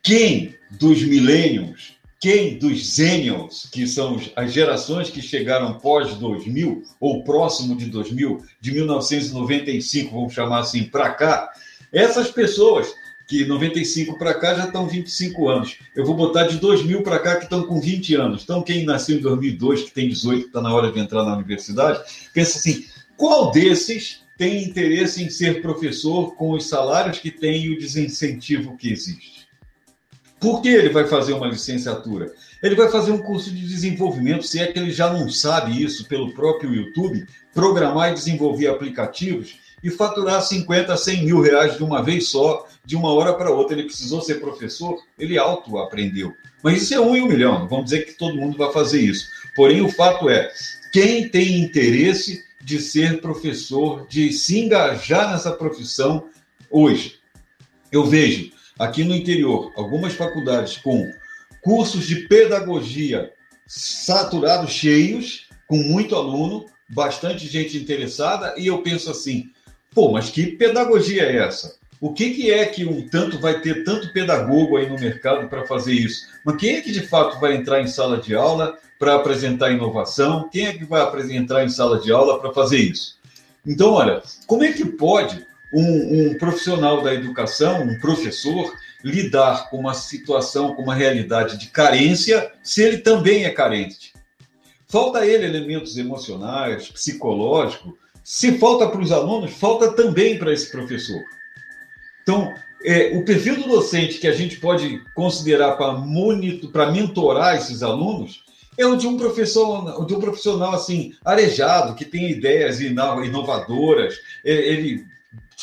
[0.02, 7.24] quem dos milênios quem dos Zenials, que são as gerações que chegaram pós 2000 ou
[7.24, 11.50] próximo de 2000, de 1995, vamos chamar assim, para cá,
[11.90, 12.92] essas pessoas
[13.26, 15.78] que 95 para cá já estão 25 anos.
[15.96, 18.42] Eu vou botar de 2000 para cá que estão com 20 anos.
[18.42, 22.00] Então, quem nasceu em 2002, que tem 18, está na hora de entrar na universidade,
[22.34, 22.84] pensa assim:
[23.16, 28.76] qual desses tem interesse em ser professor com os salários que tem e o desincentivo
[28.76, 29.39] que existe?
[30.40, 32.32] Por que ele vai fazer uma licenciatura?
[32.62, 36.08] Ele vai fazer um curso de desenvolvimento, se é que ele já não sabe isso
[36.08, 42.02] pelo próprio YouTube, programar e desenvolver aplicativos e faturar 50, 100 mil reais de uma
[42.02, 43.76] vez só, de uma hora para outra.
[43.76, 46.32] Ele precisou ser professor, ele auto-aprendeu.
[46.62, 49.26] Mas isso é um em um milhão, vamos dizer que todo mundo vai fazer isso.
[49.54, 50.50] Porém, o fato é,
[50.90, 56.26] quem tem interesse de ser professor, de se engajar nessa profissão
[56.70, 57.18] hoje?
[57.92, 61.12] Eu vejo aqui no interior, algumas faculdades com
[61.60, 63.30] cursos de pedagogia
[63.66, 69.50] saturados, cheios, com muito aluno, bastante gente interessada, e eu penso assim:
[69.94, 71.78] pô, mas que pedagogia é essa?
[72.00, 75.66] O que, que é que um tanto vai ter tanto pedagogo aí no mercado para
[75.66, 76.26] fazer isso?
[76.42, 80.48] Mas quem é que de fato vai entrar em sala de aula para apresentar inovação?
[80.48, 83.18] Quem é que vai entrar em sala de aula para fazer isso?
[83.66, 89.78] Então, olha, como é que pode um, um profissional da educação, um professor, lidar com
[89.78, 94.12] uma situação, com uma realidade de carência, se ele também é carente.
[94.88, 97.92] Falta a ele elementos emocionais, psicológicos.
[98.24, 101.20] Se falta para os alunos, falta também para esse professor.
[102.22, 102.52] Então,
[102.84, 108.44] é, o perfil do docente que a gente pode considerar para mentorar esses alunos
[108.76, 114.14] é o de um professor, de um profissional assim arejado que tem ideias inovadoras.
[114.44, 115.04] É, ele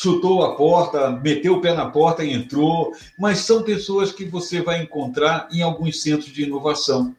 [0.00, 4.62] chutou a porta, meteu o pé na porta e entrou, mas são pessoas que você
[4.62, 7.16] vai encontrar em alguns centros de inovação.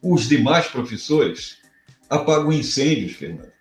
[0.00, 1.58] Os demais professores
[2.08, 3.52] apagam incêndios, Fernanda.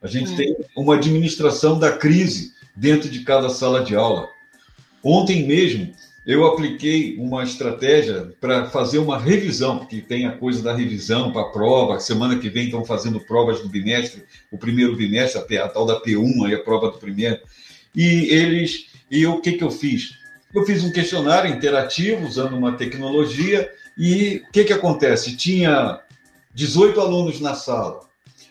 [0.00, 0.36] A gente hum.
[0.36, 4.28] tem uma administração da crise dentro de cada sala de aula.
[5.02, 5.92] Ontem mesmo,
[6.28, 11.40] eu apliquei uma estratégia para fazer uma revisão, porque tem a coisa da revisão para
[11.40, 11.98] a prova.
[12.00, 16.46] Semana que vem estão fazendo provas do bimestre, o primeiro bimestre, a, tal da P1,
[16.46, 17.40] aí a prova do primeiro.
[17.96, 20.18] E eles, e o que, que eu fiz?
[20.54, 25.34] Eu fiz um questionário interativo usando uma tecnologia e o que, que acontece?
[25.34, 25.98] Tinha
[26.52, 28.00] 18 alunos na sala.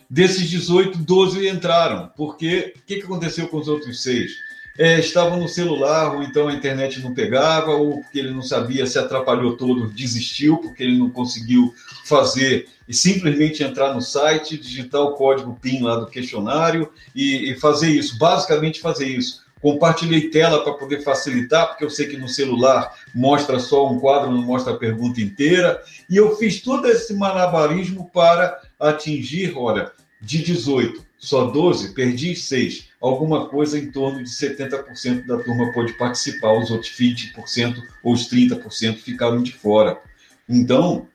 [0.09, 2.11] Desses 18, 12 entraram.
[2.17, 4.31] Porque o que, que aconteceu com os outros seis?
[4.77, 5.01] É,
[5.35, 9.57] no celular, ou então a internet não pegava, ou porque ele não sabia, se atrapalhou
[9.57, 11.73] todo, desistiu, porque ele não conseguiu
[12.05, 17.59] fazer e simplesmente entrar no site, digitar o código PIN lá do questionário e, e
[17.59, 19.45] fazer isso, basicamente fazer isso.
[19.59, 24.31] compartilhei tela para poder facilitar, porque eu sei que no celular mostra só um quadro,
[24.31, 25.81] não mostra a pergunta inteira.
[26.09, 32.86] E eu fiz todo esse malabarismo para atingir, olha, de 18, só 12, perdi 6.
[32.99, 38.27] Alguma coisa em torno de 70% da turma pôde participar, os outros 20% ou os
[38.27, 40.01] 30% ficaram de fora.
[40.49, 41.07] Então,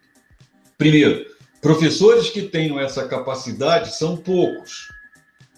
[0.78, 1.26] primeiro,
[1.61, 4.89] professores que tenham essa capacidade são poucos.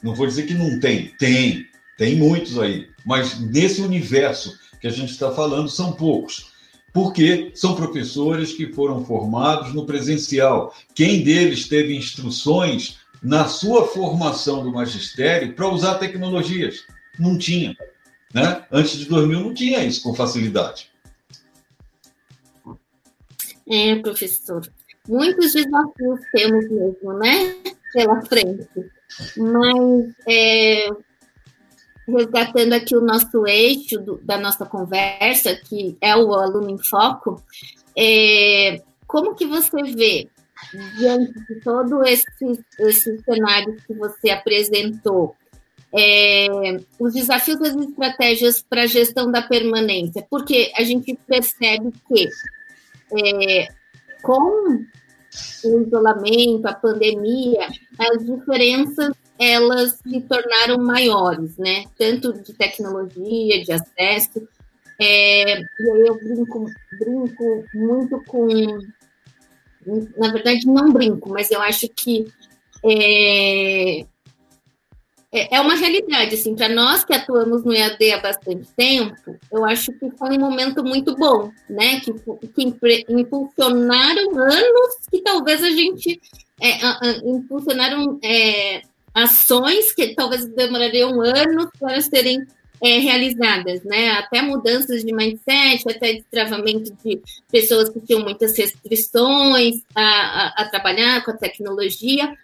[0.03, 1.66] Não vou dizer que não tem, tem,
[1.99, 6.53] tem muitos aí, mas nesse universo que a gente está falando são poucos.
[6.93, 10.72] Porque são professores que foram formados no presencial.
[10.95, 16.85] Quem deles teve instruções na sua formação do magistério para usar tecnologias?
[17.18, 17.75] Não tinha.
[18.35, 18.66] Né?
[18.70, 20.91] Antes de 2000 não tinha isso com facilidade.
[23.66, 24.61] É, professor.
[25.09, 27.57] Muitos desafios temos mesmo, né?
[27.93, 28.68] Pela frente.
[29.37, 30.89] Mas, é,
[32.07, 37.43] resgatando aqui o nosso eixo do, da nossa conversa, que é o aluno em foco,
[37.97, 40.29] é, como que você vê,
[40.97, 42.27] diante de todo esse,
[42.79, 45.35] esse cenário que você apresentou,
[45.93, 46.47] é,
[46.99, 50.27] os desafios das estratégias para a gestão da permanência?
[50.29, 52.29] Porque a gente percebe que
[53.17, 53.69] é,
[54.23, 54.85] com
[55.65, 61.85] o isolamento, a pandemia, as diferenças elas se tornaram maiores, né?
[61.99, 64.49] Tanto de tecnologia, de acesso.
[65.01, 66.67] É, e aí eu brinco,
[66.99, 68.79] brinco muito com.
[70.16, 72.26] Na verdade, não brinco, mas eu acho que
[72.85, 74.01] é,
[75.35, 79.64] é, é uma realidade, assim, para nós que atuamos no EAD há bastante tempo, eu
[79.64, 85.70] acho que foi um momento muito bom, né, que, que impulsionaram anos que talvez a
[85.70, 86.20] gente,
[86.61, 86.72] é,
[87.28, 88.82] impulsionaram é,
[89.12, 92.47] ações que talvez demorariam anos para serem
[92.83, 94.11] é, realizadas, né?
[94.11, 97.20] Até mudanças de mindset, até destravamento de
[97.51, 102.35] pessoas que tinham muitas restrições a, a, a trabalhar com a tecnologia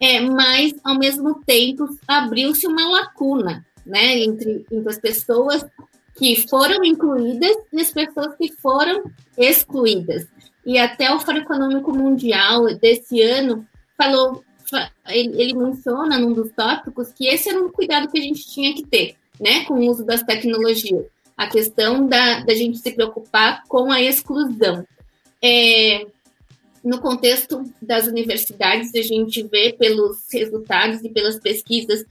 [0.00, 5.64] é, mas ao mesmo tempo abriu-se uma lacuna, né, entre, entre as pessoas
[6.14, 9.04] que foram incluídas e as pessoas que foram
[9.36, 10.26] excluídas.
[10.64, 13.66] E até o Fórum Econômico Mundial desse ano
[13.96, 14.42] falou,
[15.08, 18.74] ele, ele menciona num dos tópicos que esse era um cuidado que a gente tinha
[18.74, 21.04] que ter, né, com o uso das tecnologias,
[21.36, 24.86] a questão da, da gente se preocupar com a exclusão.
[25.42, 26.06] É,
[26.82, 32.04] no contexto das universidades, a gente vê pelos resultados e pelas pesquisas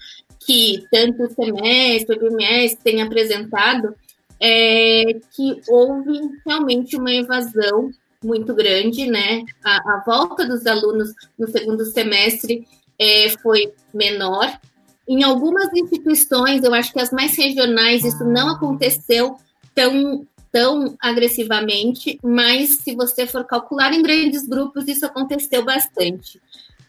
[0.46, 3.96] que tanto o semestre, o PMS tem apresentado,
[4.40, 7.90] é, que houve realmente uma evasão
[8.24, 9.44] muito grande, né?
[9.64, 12.68] A, a volta dos alunos no segundo semestre
[13.00, 14.60] é, foi menor.
[15.08, 19.38] Em algumas instituições, eu acho que as mais regionais, isso não aconteceu
[19.74, 26.42] tão tão agressivamente, mas se você for calcular em grandes grupos, isso aconteceu bastante.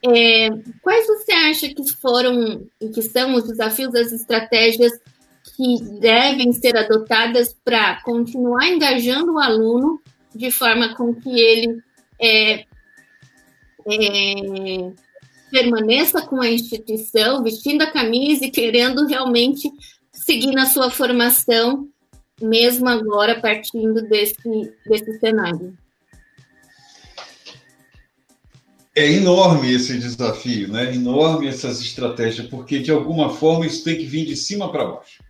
[0.04, 0.50] É,
[0.80, 4.92] quais você acha que foram e que são os desafios, as estratégias
[5.56, 10.00] que devem ser adotadas para continuar engajando o aluno
[10.32, 11.82] de forma com que ele
[12.20, 12.64] é,
[13.88, 14.92] é,
[15.50, 19.70] permaneça com a instituição, vestindo a camisa e querendo realmente
[20.12, 21.88] seguir na sua formação
[22.40, 24.36] mesmo agora partindo desse,
[24.86, 25.76] desse cenário.
[28.94, 30.94] É enorme esse desafio, né?
[30.94, 35.22] Enorme essas estratégias, porque de alguma forma isso tem que vir de cima para baixo.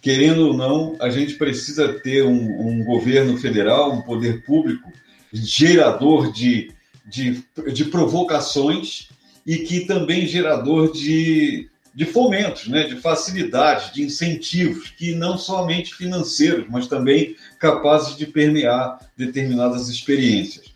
[0.00, 4.90] Querendo ou não, a gente precisa ter um, um governo federal, um poder público
[5.30, 6.72] gerador de,
[7.06, 9.10] de, de provocações
[9.46, 15.94] e que também gerador de de fomentos, né, de facilidades, de incentivos, que não somente
[15.94, 20.72] financeiros, mas também capazes de permear determinadas experiências.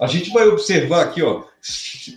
[0.00, 1.44] A gente vai observar aqui, ó,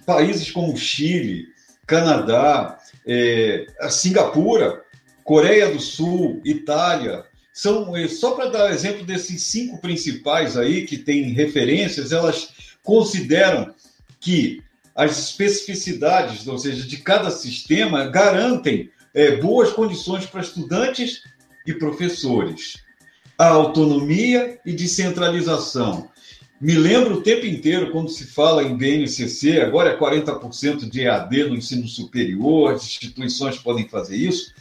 [0.06, 1.48] países como Chile,
[1.86, 4.84] Canadá, é, Singapura,
[5.24, 7.24] Coreia do Sul, Itália,
[7.54, 12.50] são é, só para dar exemplo desses cinco principais aí que têm referências, elas
[12.84, 13.74] consideram
[14.20, 14.64] que
[14.96, 21.24] as especificidades, ou seja, de cada sistema, garantem é, boas condições para estudantes
[21.66, 22.78] e professores.
[23.38, 26.10] A autonomia e descentralização.
[26.60, 31.46] Me lembro o tempo inteiro quando se fala em BNCC, agora é 40% de EAD
[31.46, 34.54] no ensino superior, as instituições podem fazer isso,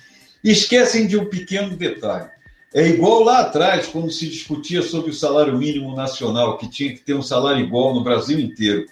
[0.42, 2.30] esquecem de um pequeno detalhe.
[2.72, 7.00] É igual lá atrás, quando se discutia sobre o salário mínimo nacional, que tinha que
[7.00, 8.86] ter um salário igual no Brasil inteiro.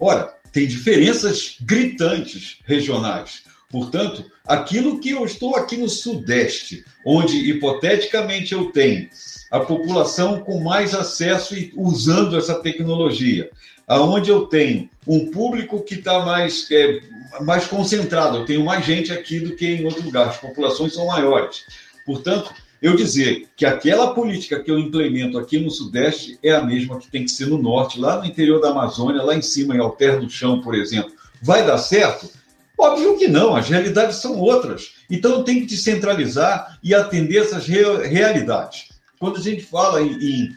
[0.00, 3.42] Ora, tem diferenças gritantes regionais.
[3.70, 9.08] Portanto, aquilo que eu estou aqui no Sudeste, onde hipoteticamente eu tenho
[9.50, 13.50] a população com mais acesso e usando essa tecnologia,
[13.86, 17.00] aonde eu tenho um público que está mais, é,
[17.40, 21.06] mais concentrado, eu tenho mais gente aqui do que em outro lugar, as populações são
[21.06, 21.64] maiores.
[22.06, 26.98] Portanto, eu dizer que aquela política que eu implemento aqui no Sudeste é a mesma
[26.98, 29.80] que tem que ser no Norte, lá no interior da Amazônia, lá em cima, em
[29.80, 31.12] Alter do Chão, por exemplo,
[31.42, 32.30] vai dar certo?
[32.78, 34.92] Óbvio que não, as realidades são outras.
[35.10, 38.88] Então tem que descentralizar e atender essas realidades.
[39.18, 40.54] Quando a gente fala em,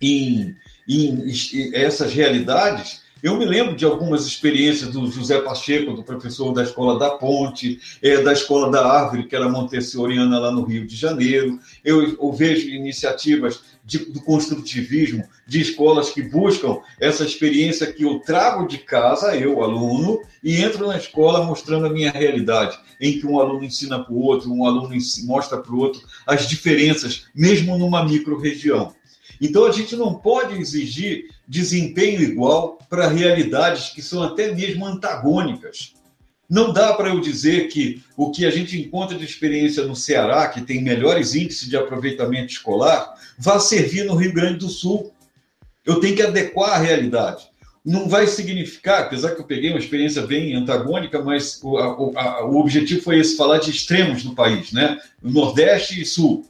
[0.00, 0.56] em,
[0.88, 6.52] em, em essas realidades, eu me lembro de algumas experiências do José Pacheco, do professor
[6.52, 10.86] da Escola da Ponte, é, da Escola da Árvore, que era montessoriana lá no Rio
[10.86, 11.58] de Janeiro.
[11.82, 18.18] Eu, eu vejo iniciativas de, do construtivismo de escolas que buscam essa experiência que eu
[18.18, 23.26] trago de casa, eu, aluno, e entro na escola mostrando a minha realidade, em que
[23.26, 24.94] um aluno ensina para o outro, um aluno
[25.24, 28.94] mostra para o outro as diferenças, mesmo numa micro-região.
[29.40, 35.94] Então, a gente não pode exigir desempenho igual para realidades que são até mesmo antagônicas.
[36.48, 40.46] Não dá para eu dizer que o que a gente encontra de experiência no Ceará,
[40.48, 45.12] que tem melhores índices de aproveitamento escolar, vá servir no Rio Grande do Sul.
[45.84, 47.48] Eu tenho que adequar a realidade.
[47.84, 51.76] Não vai significar, apesar que eu peguei uma experiência bem antagônica, mas o,
[52.16, 54.98] a, o objetivo foi esse, falar de extremos do país, né?
[55.22, 56.48] Nordeste e Sul.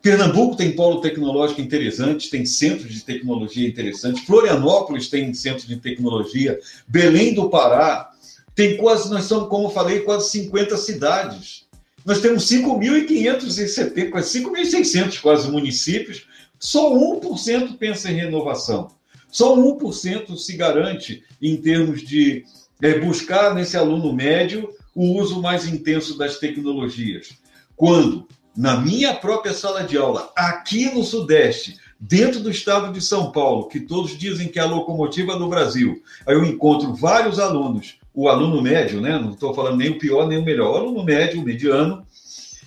[0.00, 4.24] Pernambuco tem polo tecnológico interessante, tem centros de tecnologia interessantes.
[4.24, 6.58] Florianópolis tem centro de tecnologia.
[6.86, 8.10] Belém do Pará
[8.54, 11.66] tem quase, nós somos, como eu falei, quase 50 cidades.
[12.04, 16.26] Nós temos 5.570, quase 5.600 quase municípios.
[16.58, 18.88] Só 1% pensa em renovação.
[19.30, 22.44] Só 1% se garante em termos de
[22.80, 27.30] é, buscar nesse aluno médio o uso mais intenso das tecnologias.
[27.76, 28.26] Quando
[28.56, 33.68] na minha própria sala de aula, aqui no Sudeste, dentro do estado de São Paulo,
[33.68, 38.28] que todos dizem que é a locomotiva do Brasil, aí eu encontro vários alunos, o
[38.28, 39.18] aluno médio, né?
[39.18, 42.04] não estou falando nem o pior nem o melhor, o aluno médio, o mediano,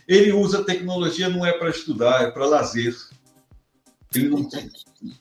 [0.08, 2.96] ele usa tecnologia não é para estudar, é para lazer.
[4.14, 4.48] Ele não,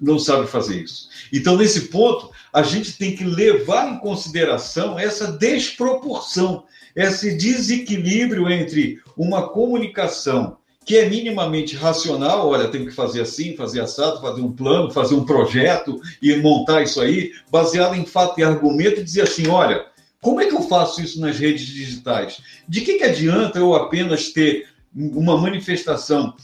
[0.01, 1.09] não sabe fazer isso.
[1.33, 6.65] Então, nesse ponto, a gente tem que levar em consideração essa desproporção,
[7.01, 13.81] esse desequilíbrio entre uma comunicação que é minimamente racional, olha, tem que fazer assim, fazer
[13.81, 18.43] assado, fazer um plano, fazer um projeto e montar isso aí, baseado em fato e
[18.43, 19.87] argumento, e dizer assim, olha,
[20.21, 22.43] como é que eu faço isso nas redes digitais?
[22.69, 26.35] De que, que adianta eu apenas ter uma manifestação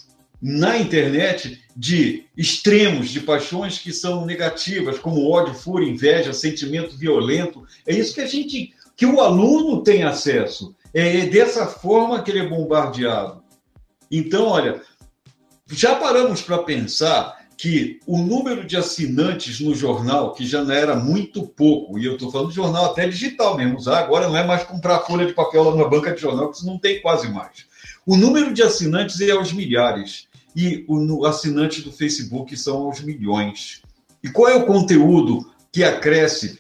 [0.41, 7.67] na internet de extremos, de paixões que são negativas, como ódio, fúria, inveja, sentimento violento?
[7.87, 10.75] É isso que a gente, que o aluno tem acesso.
[10.95, 13.43] É dessa forma que ele é bombardeado.
[14.11, 14.81] Então, olha,
[15.71, 20.95] já paramos para pensar que o número de assinantes no jornal, que já não era
[20.95, 24.47] muito pouco, e eu estou falando de jornal até digital mesmo, usar agora não é
[24.47, 27.29] mais comprar folha de papel lá na banca de jornal, que isso não tem quase
[27.29, 27.67] mais.
[28.07, 33.83] O número de assinantes é aos milhares, e o assinante do Facebook são aos milhões.
[34.23, 36.59] E qual é o conteúdo que acresce,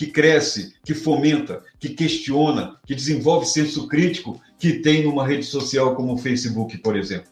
[0.00, 5.94] que cresce, que fomenta, que questiona, que desenvolve senso crítico que tem numa rede social
[5.94, 7.28] como o Facebook, por exemplo.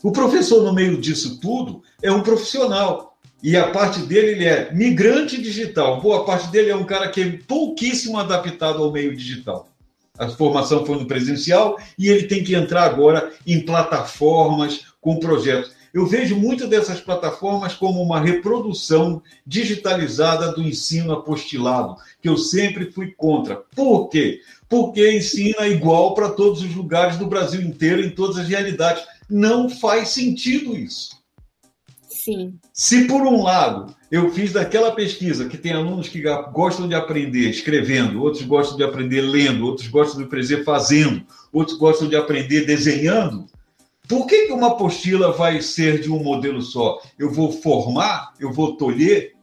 [0.00, 3.18] O professor, no meio disso tudo, é um profissional.
[3.42, 6.00] E a parte dele ele é migrante digital.
[6.00, 9.68] Boa parte dele é um cara que é pouquíssimo adaptado ao meio digital.
[10.16, 15.72] A formação foi no presencial e ele tem que entrar agora em plataformas com projetos.
[15.94, 22.90] Eu vejo muito dessas plataformas como uma reprodução digitalizada do ensino apostilado, que eu sempre
[22.90, 23.62] fui contra.
[23.76, 24.40] Por quê?
[24.68, 29.04] Porque ensina igual para todos os lugares do Brasil inteiro, em todas as realidades.
[29.30, 31.22] Não faz sentido isso.
[32.08, 32.58] Sim.
[32.72, 36.22] Se, por um lado, eu fiz daquela pesquisa que tem alunos que
[36.52, 41.78] gostam de aprender escrevendo, outros gostam de aprender lendo, outros gostam de aprender fazendo, outros
[41.78, 43.46] gostam de aprender desenhando,
[44.06, 47.00] por que, que uma apostila vai ser de um modelo só?
[47.18, 49.34] Eu vou formar, eu vou tolher?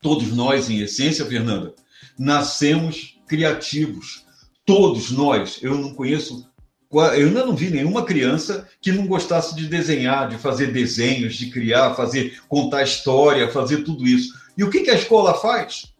[0.00, 1.74] Todos nós, em essência, Fernanda,
[2.18, 4.24] nascemos criativos.
[4.64, 5.58] Todos nós.
[5.62, 6.50] Eu não conheço,
[6.92, 11.50] eu ainda não vi nenhuma criança que não gostasse de desenhar, de fazer desenhos, de
[11.50, 14.34] criar, fazer, contar história, fazer tudo isso.
[14.56, 15.94] E o que, que a escola faz?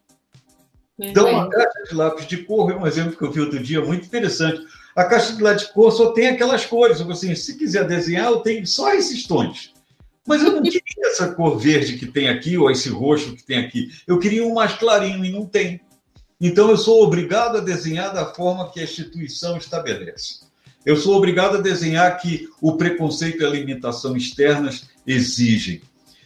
[1.12, 3.80] Dá uma caixa de lápis de cor, é um exemplo que eu vi outro dia
[3.82, 4.62] muito interessante.
[4.96, 6.98] A caixa de cor só tem aquelas cores.
[7.00, 9.74] Eu assim, se quiser desenhar, eu tenho só esses tons.
[10.26, 13.58] Mas eu não queria essa cor verde que tem aqui, ou esse roxo que tem
[13.58, 13.90] aqui.
[14.06, 15.80] Eu queria um mais clarinho e não tem.
[16.40, 20.46] Então, eu sou obrigado a desenhar da forma que a instituição estabelece.
[20.84, 25.82] Eu sou obrigado a desenhar que o preconceito e a limitação externas exigem.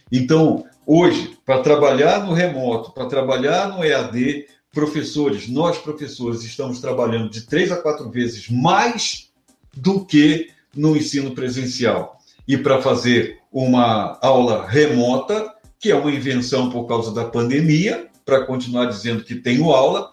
[0.09, 7.29] Então, hoje, para trabalhar no remoto, para trabalhar no EAD, professores, nós professores, estamos trabalhando
[7.29, 9.29] de três a quatro vezes mais
[9.75, 12.17] do que no ensino presencial.
[12.47, 18.45] E para fazer uma aula remota, que é uma invenção por causa da pandemia, para
[18.45, 20.11] continuar dizendo que tenho aula,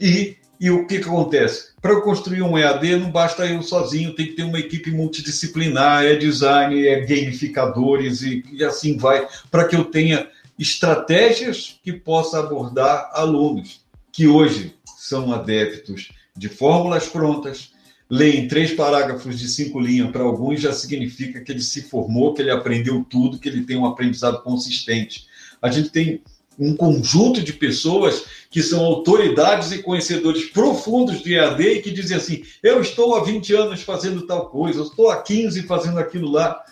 [0.00, 1.72] e, e o que, que acontece?
[1.80, 6.16] Para construir um EAD, não basta eu sozinho, tem que ter uma equipe multidisciplinar, é
[6.16, 10.28] design, é gamificadores e, e assim vai, para que eu tenha
[10.58, 13.83] estratégias que possa abordar alunos
[14.14, 17.72] que hoje são adeptos de fórmulas prontas,
[18.08, 22.40] leem três parágrafos de cinco linhas para alguns já significa que ele se formou, que
[22.40, 25.26] ele aprendeu tudo, que ele tem um aprendizado consistente.
[25.60, 26.22] A gente tem
[26.56, 32.16] um conjunto de pessoas que são autoridades e conhecedores profundos de EAD e que dizem
[32.16, 36.30] assim: eu estou há 20 anos fazendo tal coisa, eu estou há 15 fazendo aquilo
[36.30, 36.62] lá.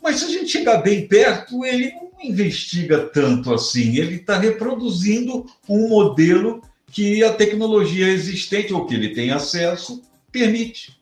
[0.00, 5.44] Mas se a gente chegar bem perto, ele não investiga tanto assim, ele está reproduzindo
[5.68, 6.62] um modelo
[6.94, 10.96] que a tecnologia existente ou que ele tem acesso permite.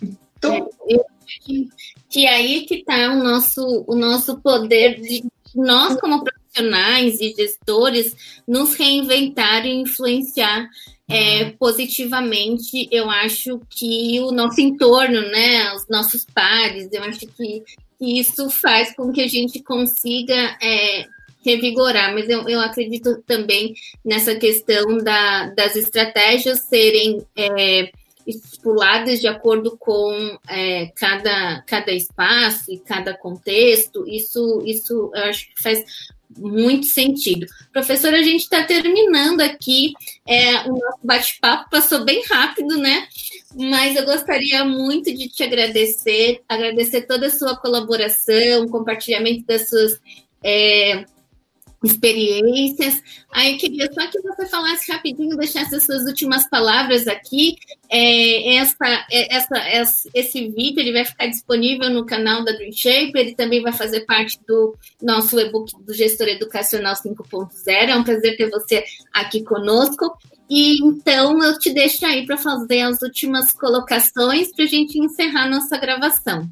[0.00, 1.68] Então, é, eu acho que,
[2.08, 5.24] que aí que está o nosso, o nosso poder de
[5.56, 8.14] nós como profissionais e gestores
[8.46, 10.68] nos reinventar e influenciar
[11.08, 17.62] é, positivamente, eu acho que o nosso entorno, né, os nossos pares, eu acho que,
[17.98, 21.06] que isso faz com que a gente consiga é,
[21.46, 23.74] revigorar, mas eu, eu acredito também
[24.04, 27.90] nessa questão da, das estratégias serem é,
[28.26, 34.06] estipuladas de acordo com é, cada, cada espaço e cada contexto.
[34.08, 35.84] Isso, isso eu acho que faz
[36.36, 37.46] muito sentido.
[37.72, 39.92] Professora, a gente está terminando aqui.
[40.26, 43.06] É, o nosso bate-papo passou bem rápido, né?
[43.54, 50.00] Mas eu gostaria muito de te agradecer, agradecer toda a sua colaboração, compartilhamento das suas
[50.42, 51.04] é,
[51.86, 53.02] experiências.
[53.32, 57.56] Aí queria só que você falasse rapidinho, deixasse as suas últimas palavras aqui.
[57.90, 63.12] É, essa, é, essa, esse vídeo ele vai ficar disponível no canal da Dream Shape,
[63.14, 67.50] ele também vai fazer parte do nosso e-book do Gestor Educacional 5.0.
[67.66, 70.16] É um prazer ter você aqui conosco.
[70.48, 75.48] E então eu te deixo aí para fazer as últimas colocações para a gente encerrar
[75.48, 76.48] nossa gravação.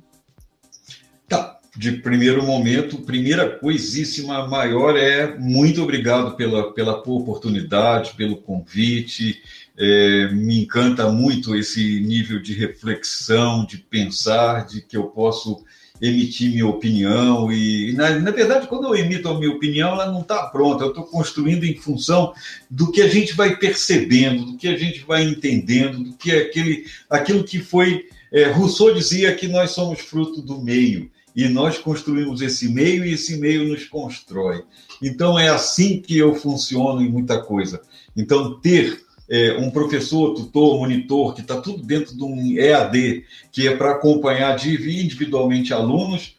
[1.29, 9.43] Tá de primeiro momento, primeira coisíssima maior é muito obrigado pela, pela oportunidade, pelo convite.
[9.77, 15.65] É, me encanta muito esse nível de reflexão, de pensar, de que eu posso
[16.01, 17.51] emitir minha opinião.
[17.51, 20.85] E, na, na verdade, quando eu emito a minha opinião, ela não está pronta.
[20.85, 22.33] Eu estou construindo em função
[22.71, 26.39] do que a gente vai percebendo, do que a gente vai entendendo, do que é
[26.43, 28.09] aquele, aquilo que foi.
[28.33, 33.15] É, Rousseau dizia que nós somos fruto do meio e nós construímos esse meio e
[33.15, 34.63] esse meio nos constrói.
[35.03, 37.81] Então é assim que eu funciono em muita coisa.
[38.17, 43.67] Então ter é, um professor, tutor, monitor, que está tudo dentro de um EAD, que
[43.67, 46.37] é para acompanhar individualmente alunos,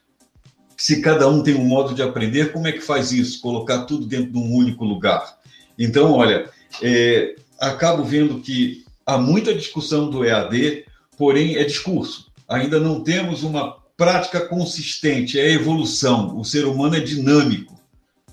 [0.78, 3.42] se cada um tem um modo de aprender, como é que faz isso?
[3.42, 5.38] Colocar tudo dentro de um único lugar.
[5.80, 6.50] Então, olha,
[6.82, 10.86] é, acabo vendo que há muita discussão do EAD,
[11.18, 12.32] porém é discurso.
[12.48, 16.38] Ainda não temos uma prática consistente, é evolução.
[16.38, 17.80] O ser humano é dinâmico.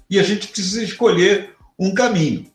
[0.09, 2.51] E a gente precisa escolher um caminho.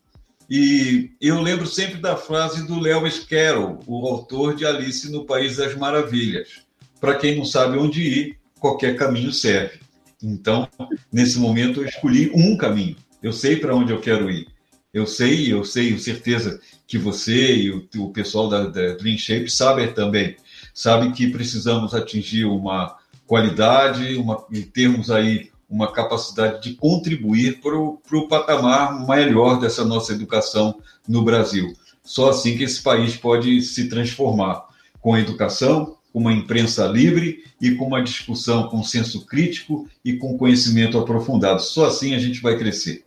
[0.50, 5.58] E eu lembro sempre da frase do Lewis Carroll, o autor de Alice no País
[5.58, 6.62] das Maravilhas.
[7.02, 9.80] Para quem não sabe onde ir, qualquer caminho serve.
[10.24, 10.68] Então,
[11.12, 12.96] nesse momento, eu escolhi um caminho.
[13.22, 14.48] Eu sei para onde eu quero ir.
[14.94, 19.18] Eu sei, eu sei, com certeza que você e o, o pessoal da, da Dream
[19.18, 20.36] Shape sabem também
[20.78, 27.76] sabe que precisamos atingir uma qualidade uma, e termos aí uma capacidade de contribuir para
[27.76, 31.74] o patamar melhor dessa nossa educação no Brasil.
[32.04, 34.68] Só assim que esse país pode se transformar
[35.02, 40.14] com a educação, com uma imprensa livre e com uma discussão com senso crítico e
[40.14, 41.60] com conhecimento aprofundado.
[41.60, 43.04] Só assim a gente vai crescer.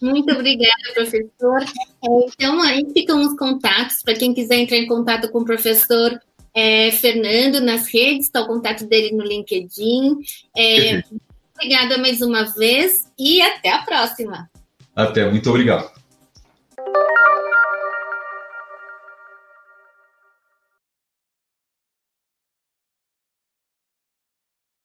[0.00, 1.62] Muito obrigada, professor.
[2.02, 6.18] Então, aí ficam os contatos para quem quiser entrar em contato com o professor
[6.54, 10.18] é, Fernando nas redes, está o contato dele no LinkedIn.
[10.56, 11.02] É,
[11.54, 14.50] obrigada mais uma vez e até a próxima.
[14.94, 15.99] Até, muito obrigado.